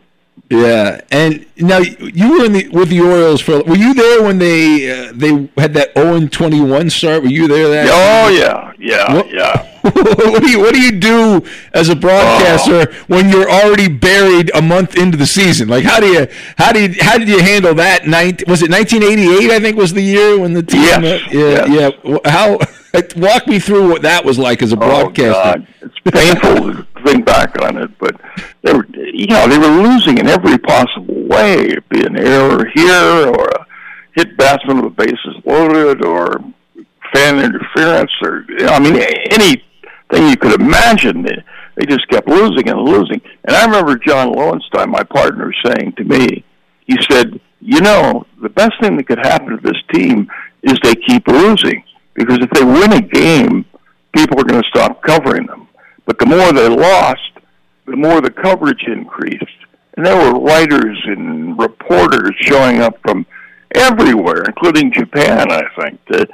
Yeah, 0.50 1.02
and 1.10 1.44
now 1.58 1.78
you 1.78 2.38
were 2.38 2.44
in 2.46 2.52
the 2.54 2.68
with 2.68 2.88
the 2.88 3.00
Orioles 3.00 3.42
for. 3.42 3.62
Were 3.64 3.76
you 3.76 3.92
there 3.92 4.22
when 4.22 4.38
they 4.38 4.90
uh, 4.90 5.12
they 5.14 5.50
had 5.58 5.74
that 5.74 5.92
zero 5.92 6.12
oh 6.12 6.16
and 6.16 6.32
twenty 6.32 6.60
one 6.60 6.88
start? 6.88 7.22
Were 7.22 7.28
you 7.28 7.46
there? 7.46 7.68
That 7.68 7.88
oh 7.90 8.28
yeah, 8.30 8.72
yeah, 8.78 9.14
what, 9.14 9.30
yeah. 9.30 9.66
what 9.82 10.42
do 10.42 10.50
you 10.50 10.58
What 10.58 10.72
do 10.72 10.80
you 10.80 10.92
do 10.92 11.46
as 11.74 11.90
a 11.90 11.96
broadcaster 11.96 12.90
oh. 12.90 13.04
when 13.08 13.28
you're 13.28 13.50
already 13.50 13.88
buried 13.88 14.50
a 14.54 14.62
month 14.62 14.96
into 14.96 15.18
the 15.18 15.26
season? 15.26 15.68
Like 15.68 15.84
how 15.84 16.00
do 16.00 16.06
you 16.06 16.26
how 16.56 16.72
do 16.72 16.80
you 16.80 16.94
how 16.98 17.18
did 17.18 17.28
you 17.28 17.40
handle 17.40 17.74
that? 17.74 18.06
Night 18.06 18.48
was 18.48 18.62
it 18.62 18.70
1988? 18.70 19.50
I 19.50 19.60
think 19.60 19.76
was 19.76 19.92
the 19.92 20.00
year 20.00 20.38
when 20.38 20.54
the 20.54 20.62
team. 20.62 20.80
Yes. 20.80 21.22
Uh, 21.26 21.28
yeah, 21.30 21.66
yes. 21.66 21.94
yeah. 22.04 22.18
How 22.24 22.58
walk 23.16 23.46
me 23.46 23.58
through 23.58 23.88
what 23.88 24.02
that 24.02 24.24
was 24.24 24.38
like 24.38 24.62
as 24.62 24.72
a 24.72 24.76
oh, 24.76 24.78
broadcaster. 24.78 25.66
Oh, 25.82 25.86
it's 25.86 25.98
painful 26.10 26.72
to 26.72 26.86
think 27.04 27.24
back 27.26 27.60
on 27.62 27.76
it, 27.76 27.90
but 27.98 28.20
they 28.62 28.72
were, 28.72 28.86
you 28.94 29.26
know, 29.26 29.46
they 29.48 29.58
were 29.58 29.66
losing 29.66 30.18
in 30.18 30.26
every 30.26 30.58
possible 30.58 31.26
way. 31.26 31.54
It'd 31.60 31.88
be 31.88 32.04
an 32.04 32.16
error 32.16 32.64
here, 32.74 33.28
or 33.28 33.48
a 33.48 33.66
hit 34.14 34.36
batsman 34.36 34.82
with 34.82 34.96
bases 34.96 35.36
loaded, 35.44 36.04
or 36.04 36.40
fan 37.12 37.38
interference, 37.38 38.10
or 38.22 38.44
I 38.60 38.78
mean, 38.78 38.96
anything 39.30 40.28
you 40.28 40.36
could 40.36 40.60
imagine. 40.60 41.22
They, 41.22 41.44
they 41.76 41.86
just 41.86 42.08
kept 42.08 42.26
losing 42.26 42.68
and 42.68 42.80
losing. 42.80 43.20
And 43.44 43.56
I 43.56 43.64
remember 43.64 43.96
John 43.96 44.32
Lowenstein, 44.32 44.90
my 44.90 45.04
partner, 45.04 45.52
saying 45.64 45.92
to 45.96 46.04
me, 46.04 46.44
he 46.86 46.96
said, 47.08 47.40
"You 47.60 47.80
know, 47.80 48.26
the 48.42 48.48
best 48.48 48.72
thing 48.80 48.96
that 48.96 49.06
could 49.06 49.18
happen 49.18 49.50
to 49.50 49.62
this 49.62 49.80
team 49.92 50.28
is 50.62 50.78
they 50.82 50.94
keep 50.94 51.28
losing." 51.28 51.84
Because 52.18 52.38
if 52.40 52.50
they 52.50 52.64
win 52.64 52.92
a 52.92 53.00
game, 53.00 53.64
people 54.12 54.40
are 54.40 54.44
going 54.44 54.60
to 54.60 54.68
stop 54.68 55.00
covering 55.02 55.46
them. 55.46 55.68
But 56.04 56.18
the 56.18 56.26
more 56.26 56.52
they 56.52 56.68
lost, 56.68 57.30
the 57.86 57.96
more 57.96 58.20
the 58.20 58.30
coverage 58.30 58.82
increased. 58.88 59.44
And 59.96 60.04
there 60.04 60.16
were 60.16 60.40
writers 60.40 61.00
and 61.04 61.56
reporters 61.58 62.34
showing 62.40 62.80
up 62.80 63.00
from 63.02 63.24
everywhere, 63.74 64.42
including 64.42 64.92
Japan, 64.92 65.50
I 65.50 65.62
think, 65.80 66.04
to, 66.06 66.28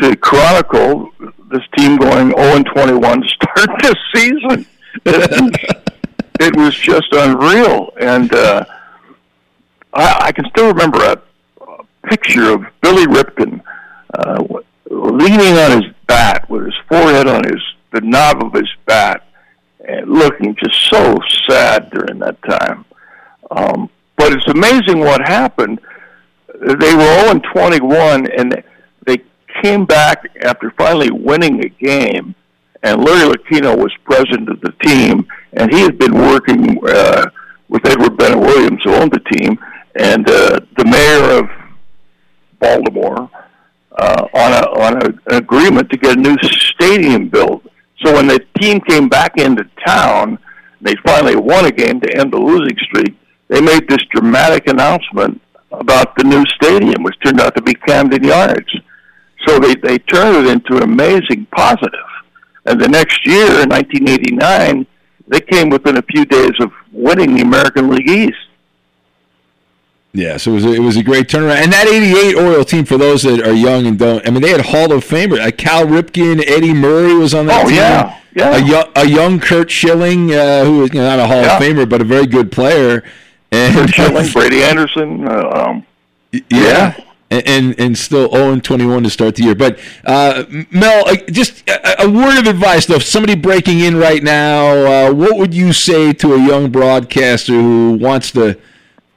to 0.00 0.16
chronicle 0.16 1.10
this 1.50 1.62
team 1.76 1.98
going 1.98 2.30
0 2.30 2.38
and 2.38 2.66
21 2.66 3.22
to 3.22 3.28
start 3.28 3.70
this 3.82 3.96
season. 4.14 4.66
It 5.04 5.30
was, 5.30 5.50
it 6.40 6.56
was 6.56 6.74
just 6.74 7.12
unreal. 7.12 7.92
And 8.00 8.32
uh, 8.32 8.64
I, 9.92 10.16
I 10.20 10.32
can 10.32 10.46
still 10.50 10.68
remember 10.68 10.98
a, 11.02 11.22
a 11.62 12.08
picture 12.08 12.50
of 12.50 12.64
Billy 12.80 13.04
Ripken 13.04 13.60
uh, 14.14 14.59
leaning 15.10 15.56
on 15.58 15.82
his 15.82 15.92
bat 16.06 16.48
with 16.50 16.64
his 16.64 16.74
forehead 16.88 17.26
on 17.26 17.44
his 17.44 17.62
the 17.92 18.00
knob 18.02 18.42
of 18.42 18.52
his 18.52 18.68
bat 18.86 19.26
and 19.86 20.08
looking 20.08 20.54
just 20.62 20.88
so 20.90 21.18
sad 21.48 21.90
during 21.90 22.18
that 22.20 22.40
time. 22.42 22.84
Um, 23.50 23.90
but 24.16 24.32
it's 24.32 24.46
amazing 24.48 25.00
what 25.00 25.26
happened. 25.26 25.80
They 26.54 26.94
were 26.94 27.28
0 27.28 27.40
21, 27.52 28.30
and 28.30 28.62
they 29.06 29.18
came 29.62 29.86
back 29.86 30.22
after 30.42 30.72
finally 30.76 31.10
winning 31.10 31.64
a 31.64 31.68
game. 31.68 32.34
And 32.82 33.04
Larry 33.04 33.34
Lucchino 33.34 33.76
was 33.76 33.92
president 34.04 34.48
of 34.48 34.60
the 34.60 34.72
team, 34.82 35.26
and 35.54 35.72
he 35.72 35.80
had 35.80 35.98
been 35.98 36.14
working 36.14 36.78
uh, 36.86 37.26
with 37.68 37.86
Edward 37.86 38.16
Bennett 38.16 38.38
Williams, 38.38 38.82
who 38.84 38.94
owned 38.94 39.12
the 39.12 39.20
team, 39.32 39.58
and 39.96 40.28
uh, 40.28 40.60
the 40.76 40.84
mayor 40.84 41.38
of 41.38 41.50
Baltimore 42.58 43.30
uh, 44.00 44.26
on 44.34 44.52
a 44.52 44.80
on 44.80 45.02
a, 45.02 45.06
an 45.30 45.36
agreement 45.42 45.90
to 45.90 45.96
get 45.98 46.16
a 46.16 46.20
new 46.20 46.36
stadium 46.42 47.28
built. 47.28 47.62
So 48.02 48.14
when 48.14 48.26
the 48.26 48.40
team 48.58 48.80
came 48.80 49.08
back 49.08 49.36
into 49.36 49.64
town, 49.86 50.38
they 50.80 50.94
finally 51.04 51.36
won 51.36 51.66
a 51.66 51.70
game 51.70 52.00
to 52.00 52.16
end 52.18 52.32
the 52.32 52.38
losing 52.38 52.76
streak. 52.78 53.14
They 53.48 53.60
made 53.60 53.88
this 53.88 54.02
dramatic 54.10 54.68
announcement 54.68 55.40
about 55.70 56.16
the 56.16 56.24
new 56.24 56.44
stadium, 56.56 57.02
which 57.02 57.14
turned 57.22 57.40
out 57.40 57.54
to 57.56 57.62
be 57.62 57.74
Camden 57.74 58.24
Yards. 58.24 58.72
So 59.46 59.58
they 59.58 59.74
they 59.74 59.98
turned 59.98 60.46
it 60.46 60.50
into 60.50 60.76
an 60.76 60.82
amazing 60.82 61.46
positive. 61.54 62.10
And 62.66 62.80
the 62.80 62.88
next 62.88 63.26
year, 63.26 63.62
in 63.62 63.68
1989, 63.68 64.86
they 65.28 65.40
came 65.40 65.70
within 65.70 65.96
a 65.96 66.02
few 66.02 66.24
days 66.24 66.52
of 66.60 66.70
winning 66.92 67.34
the 67.34 67.42
American 67.42 67.90
League 67.90 68.08
East. 68.08 68.38
Yeah, 70.12 70.38
so 70.38 70.50
it 70.50 70.54
was 70.54 70.64
a, 70.64 70.72
it 70.72 70.80
was 70.80 70.96
a 70.96 71.04
great 71.04 71.28
turnaround, 71.28 71.62
and 71.62 71.72
that 71.72 71.86
'88 71.86 72.34
Oriole 72.34 72.64
team 72.64 72.84
for 72.84 72.98
those 72.98 73.22
that 73.22 73.46
are 73.46 73.52
young 73.52 73.86
and 73.86 73.96
don't. 73.96 74.26
I 74.26 74.30
mean, 74.30 74.42
they 74.42 74.50
had 74.50 74.60
Hall 74.60 74.92
of 74.92 75.04
Famers. 75.04 75.38
Uh, 75.38 75.52
Cal 75.52 75.86
Ripken, 75.86 76.42
Eddie 76.48 76.74
Murray 76.74 77.14
was 77.14 77.32
on 77.32 77.46
that 77.46 77.64
oh, 77.64 77.68
team. 77.68 77.76
yeah, 77.76 78.20
yeah. 78.34 78.56
A, 78.56 78.66
young, 78.66 78.84
a 78.96 79.08
young 79.08 79.38
Curt 79.38 79.70
Schilling, 79.70 80.34
uh, 80.34 80.64
who 80.64 80.78
was 80.78 80.92
you 80.92 80.98
know, 80.98 81.06
not 81.06 81.20
a 81.20 81.26
Hall 81.28 81.42
yeah. 81.42 81.56
of 81.56 81.62
Famer 81.62 81.88
but 81.88 82.00
a 82.00 82.04
very 82.04 82.26
good 82.26 82.50
player. 82.50 83.04
And 83.52 83.74
Curt 83.74 83.90
Schilling, 83.90 84.28
Brady 84.32 84.64
Anderson. 84.64 85.28
Uh, 85.28 85.48
um, 85.48 85.86
yeah. 86.32 86.42
yeah. 86.50 87.04
And, 87.32 87.78
and 87.78 87.96
still 87.96 88.28
0 88.32 88.54
and 88.54 88.64
21 88.64 89.04
to 89.04 89.10
start 89.10 89.36
the 89.36 89.44
year. 89.44 89.54
But 89.54 89.78
uh, 90.04 90.42
Mel, 90.72 91.04
just 91.30 91.62
a, 91.70 92.02
a, 92.02 92.10
word 92.10 92.40
of 92.40 92.48
advice 92.48 92.86
though. 92.86 92.96
If 92.96 93.04
somebody 93.04 93.36
breaking 93.36 93.78
in 93.78 93.96
right 93.96 94.20
now, 94.20 95.10
uh, 95.10 95.14
what 95.14 95.38
would 95.38 95.54
you 95.54 95.72
say 95.72 96.12
to 96.14 96.34
a 96.34 96.44
young 96.44 96.72
broadcaster 96.72 97.52
who 97.52 97.92
wants 98.00 98.32
to 98.32 98.58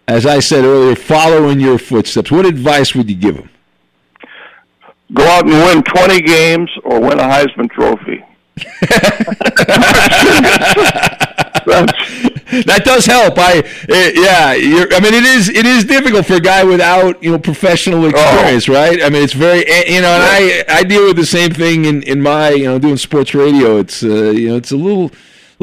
as 0.08 0.26
I 0.26 0.40
said 0.40 0.66
earlier, 0.66 0.96
follow 0.96 1.50
in 1.50 1.60
your 1.60 1.78
footsteps. 1.78 2.32
What 2.32 2.46
advice 2.46 2.94
would 2.96 3.10
you 3.10 3.16
give 3.16 3.36
them? 3.36 3.50
Go 5.14 5.26
out 5.26 5.46
and 5.46 5.54
win 5.54 5.84
20 5.84 6.22
games 6.22 6.70
or 6.84 7.00
win 7.00 7.20
a 7.20 7.24
Heisman 7.24 7.70
Trophy. 7.70 8.24
that 11.66 12.82
does 12.84 13.06
help. 13.06 13.34
I 13.38 13.60
uh, 13.60 13.64
yeah, 13.90 14.54
I 14.92 15.00
mean 15.00 15.14
it 15.14 15.24
is 15.24 15.50
it 15.50 15.66
is 15.66 15.86
difficult 15.86 16.28
for 16.28 16.36
a 16.36 16.40
guy 16.40 16.64
without 16.64 17.22
you 17.24 17.32
know 17.32 17.40
professional 17.40 18.06
experience, 18.06 18.70
oh. 18.70 18.74
right? 18.74 19.02
I 19.02 19.10
mean 19.10 19.24
it's 19.24 19.34
very 19.34 19.66
eh, 19.66 19.96
you 19.96 20.02
know, 20.02 20.10
and 20.10 20.24
I 20.24 20.64
I 20.68 20.84
deal 20.84 21.06
with 21.06 21.16
the 21.16 21.26
same 21.26 21.52
thing 21.52 21.86
in 21.86 22.04
in 22.04 22.22
my 22.22 22.52
you 22.52 22.66
know 22.66 22.78
doing 22.78 22.98
sports 22.98 23.34
radio. 23.34 23.78
It's 23.78 24.04
uh, 24.04 24.32
you 24.32 24.50
know 24.50 24.58
it's 24.58 24.72
a 24.72 24.78
little 24.78 25.12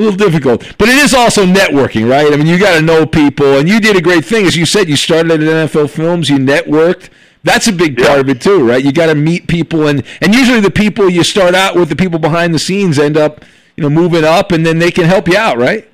a 0.00 0.02
little 0.02 0.16
difficult, 0.16 0.60
but 0.78 0.88
it 0.88 0.96
is 0.96 1.12
also 1.12 1.44
networking, 1.44 2.08
right? 2.10 2.32
I 2.32 2.36
mean 2.36 2.46
you 2.46 2.58
got 2.58 2.76
to 2.76 2.82
know 2.82 3.06
people, 3.06 3.58
and 3.58 3.68
you 3.68 3.80
did 3.80 3.96
a 3.96 4.00
great 4.00 4.24
thing 4.24 4.46
as 4.46 4.56
you 4.56 4.66
said. 4.66 4.88
You 4.88 4.96
started 4.96 5.30
at 5.32 5.40
NFL 5.40 5.90
Films, 5.90 6.30
you 6.30 6.38
networked. 6.38 7.10
That's 7.42 7.68
a 7.68 7.72
big 7.72 7.96
part 7.96 8.10
yeah. 8.10 8.20
of 8.20 8.28
it 8.28 8.40
too, 8.40 8.66
right? 8.66 8.84
You 8.84 8.92
got 8.92 9.06
to 9.06 9.14
meet 9.14 9.46
people, 9.46 9.86
and 9.86 10.02
and 10.20 10.34
usually 10.34 10.60
the 10.60 10.70
people 10.70 11.08
you 11.08 11.22
start 11.22 11.54
out 11.54 11.74
with, 11.74 11.88
the 11.88 11.96
people 11.96 12.18
behind 12.18 12.54
the 12.54 12.58
scenes, 12.58 12.98
end 12.98 13.16
up 13.16 13.44
you 13.76 13.82
know 13.82 13.90
moving 13.90 14.24
up, 14.24 14.52
and 14.52 14.64
then 14.64 14.78
they 14.78 14.90
can 14.90 15.04
help 15.04 15.28
you 15.28 15.36
out, 15.36 15.58
right? 15.58 15.90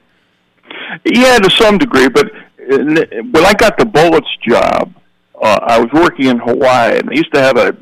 Yeah, 1.04 1.38
to 1.38 1.50
some 1.50 1.78
degree. 1.78 2.08
But 2.08 2.30
when 2.68 3.44
I 3.44 3.54
got 3.54 3.78
the 3.78 3.86
Bullets 3.86 4.28
job, 4.48 4.94
uh, 5.40 5.58
I 5.62 5.78
was 5.78 5.90
working 5.92 6.26
in 6.26 6.38
Hawaii, 6.38 6.98
and 6.98 7.08
they 7.08 7.16
used 7.16 7.32
to 7.34 7.40
have 7.40 7.56
a 7.56 7.76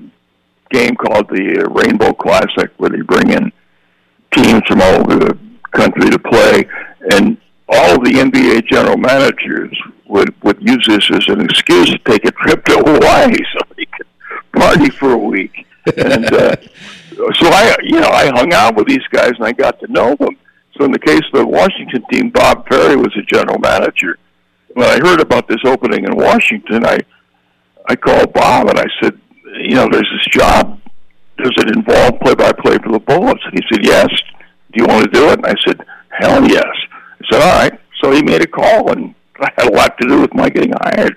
game 0.71 0.95
called 0.97 1.29
the 1.29 1.67
Rainbow 1.71 2.13
Classic, 2.13 2.71
where 2.77 2.91
they 2.91 3.01
bring 3.01 3.31
in 3.31 3.53
teams 4.33 4.63
from 4.67 4.83
all 4.83 4.97
over 4.97 5.17
the 5.17 5.39
country 5.75 6.11
to 6.11 6.19
play, 6.19 6.65
and 7.13 7.37
all 7.69 7.97
of 7.97 8.05
the 8.05 8.13
NBA 8.13 8.67
general 8.67 8.97
managers 8.97 9.77
would 10.07 10.35
would 10.43 10.59
use 10.61 10.87
this 10.89 11.11
as 11.11 11.27
an 11.29 11.41
excuse 11.41 11.91
to 11.91 11.99
take 11.99 12.25
a 12.25 12.33
trip 12.33 12.65
to 12.67 12.75
Hawaii 12.75 13.37
so 13.53 13.61
they 13.77 13.87
could 13.87 14.07
party 14.55 14.91
for 14.91 15.13
a 15.13 15.19
week. 15.19 15.67
And 15.97 16.33
uh, 16.33 16.57
so 17.35 17.49
I, 17.49 17.77
you 17.83 18.01
know, 18.01 18.09
I 18.09 18.31
hung 18.35 18.53
out 18.53 18.77
with 18.77 18.87
these 18.87 19.07
guys 19.11 19.33
and 19.37 19.45
I 19.45 19.53
got 19.53 19.81
to 19.81 19.93
know 19.93 20.15
them. 20.17 20.37
So 20.77 20.85
in 20.85 20.93
the 20.93 20.99
case 20.99 21.23
of 21.33 21.41
the 21.41 21.47
Washington 21.47 22.05
team, 22.11 22.31
Bob 22.31 22.69
Ferry 22.69 22.97
was 22.97 23.13
the 23.15 23.23
general 23.23 23.59
manager. 23.59 24.19
When 24.75 24.87
I 24.87 24.99
heard 25.07 25.21
about 25.21 25.47
this 25.47 25.61
opening 25.65 26.05
in 26.05 26.17
Washington, 26.17 26.85
I 26.85 26.99
I 27.87 27.97
called 27.97 28.33
Bob 28.33 28.69
and 28.69 28.79
I 28.79 28.87
said, 29.01 29.19
you 29.59 29.75
know, 29.75 29.89
there's 29.91 30.11
this 30.11 30.27
job. 30.31 30.81
Does 31.37 31.53
it 31.59 31.77
involve 31.77 32.19
play-by-play 32.21 32.79
for 32.79 32.93
the 32.93 32.99
Bullets? 32.99 33.43
And 33.45 33.53
he 33.55 33.65
said, 33.71 33.85
yes. 33.85 34.09
Do 34.75 34.83
you 34.83 34.87
want 34.87 35.05
to 35.05 35.11
do 35.11 35.29
it? 35.29 35.39
And 35.39 35.47
I 35.47 35.55
said, 35.65 35.81
hell 36.11 36.47
yes. 36.49 36.65
I 36.65 37.25
said, 37.31 37.43
all 37.43 37.59
right. 37.63 37.81
So 38.03 38.11
he 38.11 38.23
made 38.23 38.43
a 38.43 38.47
call, 38.47 38.91
and 38.91 39.15
I 39.41 39.51
had 39.57 39.73
a 39.73 39.75
lot 39.75 39.97
to 39.99 40.09
do 40.09 40.21
with 40.21 40.35
my 40.35 40.49
getting 40.49 40.73
hired. 40.83 41.17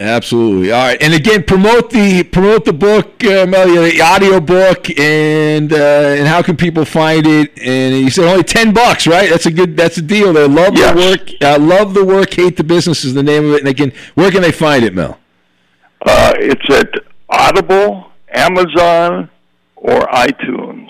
Absolutely. 0.00 0.72
All 0.72 0.84
right, 0.84 1.00
and 1.00 1.14
again, 1.14 1.44
promote 1.44 1.90
the 1.90 2.24
promote 2.24 2.64
the 2.64 2.72
book, 2.72 3.22
uh, 3.22 3.46
Melia, 3.46 3.82
the 3.82 4.00
audio 4.00 4.40
book, 4.40 4.90
and 4.98 5.72
uh, 5.72 5.76
and 5.76 6.26
how 6.26 6.42
can 6.42 6.56
people 6.56 6.84
find 6.84 7.24
it? 7.24 7.56
And 7.60 7.94
you 7.94 8.10
said 8.10 8.24
only 8.24 8.42
ten 8.42 8.72
bucks, 8.72 9.06
right? 9.06 9.30
That's 9.30 9.46
a 9.46 9.52
good. 9.52 9.76
That's 9.76 9.98
a 9.98 10.02
deal. 10.02 10.32
There. 10.32 10.48
Love 10.48 10.76
yes. 10.76 10.92
the 10.92 10.98
work. 10.98 11.30
Uh, 11.40 11.58
love 11.64 11.94
the 11.94 12.04
work. 12.04 12.34
Hate 12.34 12.56
the 12.56 12.64
business 12.64 13.04
is 13.04 13.14
the 13.14 13.22
name 13.22 13.44
of 13.44 13.52
it. 13.52 13.60
And 13.60 13.68
again, 13.68 13.92
where 14.14 14.32
can 14.32 14.42
they 14.42 14.50
find 14.50 14.82
it, 14.82 14.92
Mel? 14.92 15.20
Uh, 16.04 16.32
it's 16.36 16.68
at 16.74 16.88
Audible, 17.28 18.10
Amazon, 18.32 19.30
or 19.76 20.00
iTunes. 20.08 20.88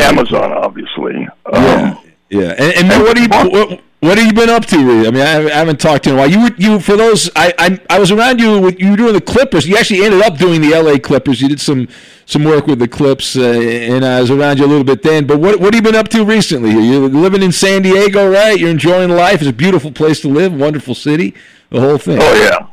Amazon, 0.00 0.52
obviously. 0.52 1.28
Yeah, 1.52 1.52
um, 1.52 1.98
yeah. 2.30 2.50
And, 2.50 2.76
and, 2.76 2.92
and 2.92 3.02
what 3.02 3.16
do 3.16 3.22
you 3.22 3.28
what, 3.28 3.80
what 4.00 4.16
have 4.16 4.26
you 4.26 4.32
been 4.32 4.48
up 4.48 4.64
to? 4.66 4.76
I 4.76 5.10
mean, 5.10 5.22
I 5.22 5.50
haven't 5.50 5.80
talked 5.80 6.04
to 6.04 6.10
you 6.10 6.14
in 6.14 6.18
a 6.18 6.22
while. 6.22 6.30
You 6.30 6.42
were, 6.42 6.56
you 6.56 6.80
for 6.80 6.96
those 6.96 7.30
I 7.34 7.52
I, 7.58 7.80
I 7.90 7.98
was 7.98 8.12
around 8.12 8.40
you 8.40 8.60
with 8.60 8.78
you 8.78 8.92
were 8.92 8.96
doing 8.96 9.12
the 9.12 9.20
Clippers. 9.20 9.66
You 9.66 9.76
actually 9.76 10.04
ended 10.04 10.22
up 10.22 10.38
doing 10.38 10.60
the 10.60 10.72
L.A. 10.72 11.00
Clippers. 11.00 11.40
You 11.40 11.48
did 11.48 11.60
some 11.60 11.88
some 12.24 12.44
work 12.44 12.66
with 12.66 12.78
the 12.78 12.86
Clips, 12.86 13.36
uh, 13.36 13.42
and 13.42 14.04
I 14.04 14.20
was 14.20 14.30
around 14.30 14.58
you 14.58 14.66
a 14.66 14.68
little 14.68 14.84
bit 14.84 15.02
then. 15.02 15.26
But 15.26 15.40
what 15.40 15.58
what 15.58 15.74
have 15.74 15.84
you 15.84 15.90
been 15.90 15.98
up 15.98 16.08
to 16.08 16.24
recently? 16.24 16.70
You're 16.70 17.08
living 17.08 17.42
in 17.42 17.50
San 17.50 17.82
Diego, 17.82 18.30
right? 18.30 18.58
You're 18.58 18.70
enjoying 18.70 19.10
life. 19.10 19.40
It's 19.40 19.50
a 19.50 19.52
beautiful 19.52 19.90
place 19.90 20.20
to 20.20 20.28
live, 20.28 20.52
wonderful 20.52 20.94
city, 20.94 21.34
the 21.70 21.80
whole 21.80 21.98
thing. 21.98 22.18
Oh 22.20 22.34
yeah, 22.34 22.66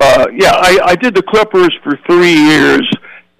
uh, 0.00 0.26
yeah, 0.32 0.52
I, 0.54 0.78
I 0.84 0.94
did 0.94 1.14
the 1.14 1.22
Clippers 1.22 1.76
for 1.82 1.98
three 2.06 2.34
years, 2.34 2.88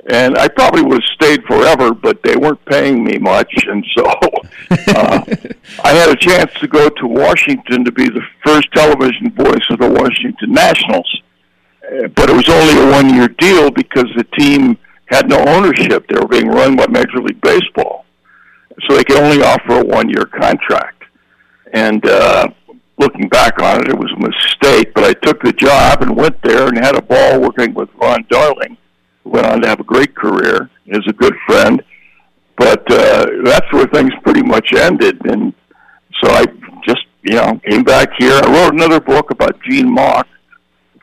and 0.06 0.36
I 0.36 0.48
probably 0.48 0.82
would 0.82 1.02
have 1.02 1.10
stayed 1.14 1.44
forever, 1.44 1.94
but 1.94 2.22
they 2.22 2.36
weren't 2.36 2.64
paying 2.64 3.04
me 3.04 3.18
much, 3.18 3.52
and 3.68 3.84
so 3.96 4.04
uh, 4.06 5.24
I 5.84 5.92
had 5.92 6.08
a 6.08 6.16
chance 6.16 6.52
to 6.54 6.66
go 6.66 6.88
to 6.88 7.06
Washington 7.06 7.84
to 7.84 7.92
be 7.92 8.08
the 8.08 8.22
first 8.44 8.70
television 8.72 9.30
voice 9.32 9.64
of 9.70 9.78
the 9.78 9.88
Washington 9.88 10.52
Nationals. 10.52 11.22
Uh, 11.84 12.08
but 12.08 12.30
it 12.30 12.36
was 12.36 12.48
only 12.48 12.82
a 12.82 12.90
one-year 12.90 13.28
deal 13.38 13.70
because 13.70 14.06
the 14.16 14.24
team 14.38 14.76
had 15.06 15.28
no 15.28 15.38
ownership; 15.46 16.06
they 16.08 16.18
were 16.18 16.28
being 16.28 16.48
run 16.48 16.74
by 16.74 16.86
Major 16.88 17.18
League 17.18 17.40
Baseball, 17.40 18.04
so 18.86 18.96
they 18.96 19.04
could 19.04 19.18
only 19.18 19.42
offer 19.42 19.80
a 19.80 19.84
one-year 19.84 20.26
contract. 20.26 21.04
And 21.72 22.04
uh, 22.06 22.48
looking 22.98 23.28
back 23.28 23.60
on 23.62 23.82
it, 23.82 23.88
it 23.88 23.98
was 23.98 24.12
a 24.12 24.20
mistake. 24.20 24.92
But 24.94 25.04
I 25.04 25.12
took 25.14 25.42
the 25.42 25.52
job 25.52 26.02
and 26.02 26.16
went 26.16 26.40
there 26.42 26.66
and 26.66 26.78
had 26.78 26.96
a 26.96 27.02
ball 27.02 27.40
working 27.40 27.72
with 27.72 27.88
Ron 27.94 28.24
Darling, 28.28 28.76
went 29.24 29.46
on 29.46 29.62
to 29.62 29.68
have 29.68 29.80
a 29.80 29.84
great 29.84 30.14
career. 30.14 30.70
Is 30.86 31.06
a 31.08 31.12
good 31.12 31.34
friend. 31.46 31.82
But 32.56 32.90
uh, 32.90 33.26
that's 33.44 33.72
where 33.72 33.86
things 33.86 34.12
pretty 34.22 34.42
much 34.42 34.72
ended. 34.72 35.18
And 35.26 35.54
so 36.22 36.30
I 36.30 36.44
just, 36.86 37.06
you 37.22 37.36
know, 37.36 37.60
came 37.68 37.82
back 37.82 38.10
here. 38.18 38.34
I 38.34 38.52
wrote 38.52 38.74
another 38.74 39.00
book 39.00 39.30
about 39.30 39.60
Gene 39.62 39.90
Mauch, 39.90 40.26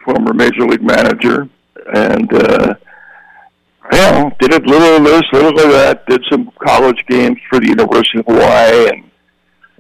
former 0.06 0.34
major 0.34 0.68
league 0.68 0.84
manager, 0.84 1.50
and 1.94 2.32
uh, 2.34 2.74
you 3.92 3.98
know, 3.98 4.32
did 4.40 4.54
a 4.54 4.60
little 4.60 4.98
of 4.98 5.04
this, 5.04 5.24
little 5.34 5.60
of 5.60 5.72
that. 5.72 6.06
Did 6.08 6.24
some 6.30 6.52
college 6.64 7.04
games 7.08 7.38
for 7.50 7.60
the 7.60 7.68
University 7.68 8.20
of 8.20 8.26
Hawaii 8.26 8.90
and 8.90 9.10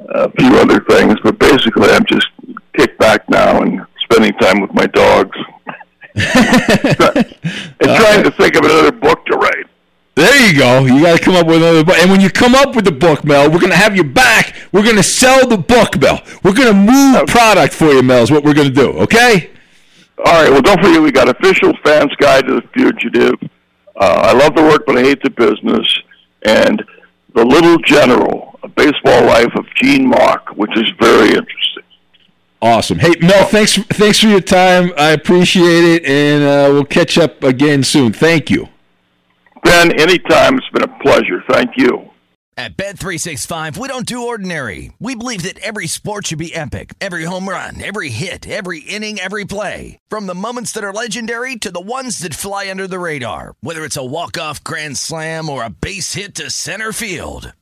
a 0.10 0.32
few 0.32 0.56
other 0.58 0.80
things, 0.90 1.16
but 1.24 1.38
basically 1.40 1.90
I'm 1.90 2.06
just 2.06 2.28
kicked 2.76 2.98
back 3.00 3.30
now 3.30 3.62
and 3.62 3.82
spending 4.04 4.34
time 4.40 4.62
with 4.62 4.74
my 4.74 4.88
dogs. 4.88 5.38
and 7.80 7.98
trying 7.98 8.24
to 8.24 8.32
think 8.38 8.56
of 8.56 8.64
another 8.66 8.92
book 8.92 9.26
to 9.26 9.38
write. 9.38 9.66
There 10.16 10.48
you 10.48 10.58
go. 10.58 10.86
You 10.86 11.02
got 11.02 11.18
to 11.18 11.24
come 11.24 11.36
up 11.36 11.48
with 11.48 11.58
another 11.58 11.84
book. 11.84 11.96
And 11.98 12.12
when 12.12 12.20
you 12.20 12.30
come 12.30 12.54
up 12.54 12.76
with 12.76 12.86
the 12.86 12.92
book, 12.92 13.24
Mel, 13.24 13.50
we're 13.50 13.60
going 13.60 13.72
to 13.72 13.78
have 13.78 13.96
you 13.96 14.04
back. 14.04 14.56
We're 14.72 14.84
going 14.84 14.98
to 14.98 15.04
sell 15.04 15.48
the 15.48 15.58
book, 15.58 16.00
Mel. 16.00 16.22
We're 16.44 16.54
going 16.54 16.68
to 16.68 16.74
move 16.74 17.16
okay. 17.16 17.32
product 17.32 17.74
for 17.74 17.86
you, 17.86 18.04
Mel, 18.04 18.24
is 18.24 18.32
what 18.32 18.44
we're 18.44 18.54
going 18.54 18.68
to 18.68 18.74
do, 18.74 18.90
okay? 19.00 19.50
All 20.26 20.34
right. 20.34 20.50
Well, 20.50 20.62
don't 20.62 20.82
forget 20.84 21.02
we 21.02 21.12
got 21.12 21.30
Official 21.30 21.74
Fans 21.86 22.14
Guide 22.18 22.48
to 22.48 22.56
the 22.56 22.68
Fugitive. 22.74 23.36
Uh, 23.96 24.22
I 24.26 24.34
love 24.34 24.56
the 24.56 24.64
work, 24.64 24.86
but 24.86 24.98
I 24.98 25.02
hate 25.02 25.24
the 25.24 25.30
business. 25.30 25.88
And 26.42 26.84
The 27.34 27.46
Little 27.46 27.78
General 27.78 28.50
a 28.64 28.68
baseball 28.68 29.26
life 29.26 29.54
of 29.56 29.66
Gene 29.76 30.08
Mauch, 30.08 30.56
which 30.56 30.76
is 30.78 30.92
very 31.00 31.30
interesting. 31.30 31.69
Awesome. 32.62 33.00
Hey 33.00 33.14
Mel, 33.22 33.46
thanks 33.46 33.78
thanks 33.78 34.20
for 34.20 34.28
your 34.28 34.42
time. 34.42 34.92
I 34.98 35.12
appreciate 35.12 35.86
it, 35.86 36.06
and 36.06 36.44
uh, 36.44 36.74
we'll 36.74 36.86
catch 36.86 37.18
up 37.18 37.42
again 37.44 37.84
soon. 37.84 38.12
Thank 38.12 38.50
you. 38.50 38.68
Ben, 39.64 39.92
anytime. 40.00 40.58
It's 40.58 40.70
been 40.70 40.84
a 40.84 41.00
pleasure. 41.00 41.44
Thank 41.50 41.78
you. 41.78 42.10
At 42.58 42.76
Bet365, 42.76 43.78
we 43.78 43.88
don't 43.88 44.06
do 44.06 44.28
ordinary. 44.28 44.92
We 45.00 45.16
believe 45.16 45.44
that 45.44 45.60
every 45.60 45.88
sport 45.88 46.28
should 46.28 46.40
be 46.40 46.54
epic. 46.54 46.94
Every 47.00 47.24
home 47.24 47.48
run, 47.48 47.82
every 47.82 48.10
hit, 48.10 48.46
every 48.46 48.80
inning, 48.82 49.18
every 49.18 49.46
play. 49.46 49.98
From 50.10 50.28
the 50.28 50.36
moments 50.36 50.74
that 50.74 50.84
are 50.84 50.92
legendary 50.92 51.56
to 51.56 51.72
the 51.72 51.80
ones 51.80 52.20
that 52.20 52.34
fly 52.34 52.70
under 52.70 52.86
the 52.86 53.00
radar. 53.00 53.56
Whether 53.62 53.86
it's 53.86 53.96
a 53.96 54.04
walk-off 54.04 54.62
grand 54.66 54.98
slam 54.98 55.48
or 55.48 55.64
a 55.64 55.70
base 55.70 56.16
hit 56.16 56.36
to 56.36 56.50
center 56.50 56.92
field. 56.92 57.54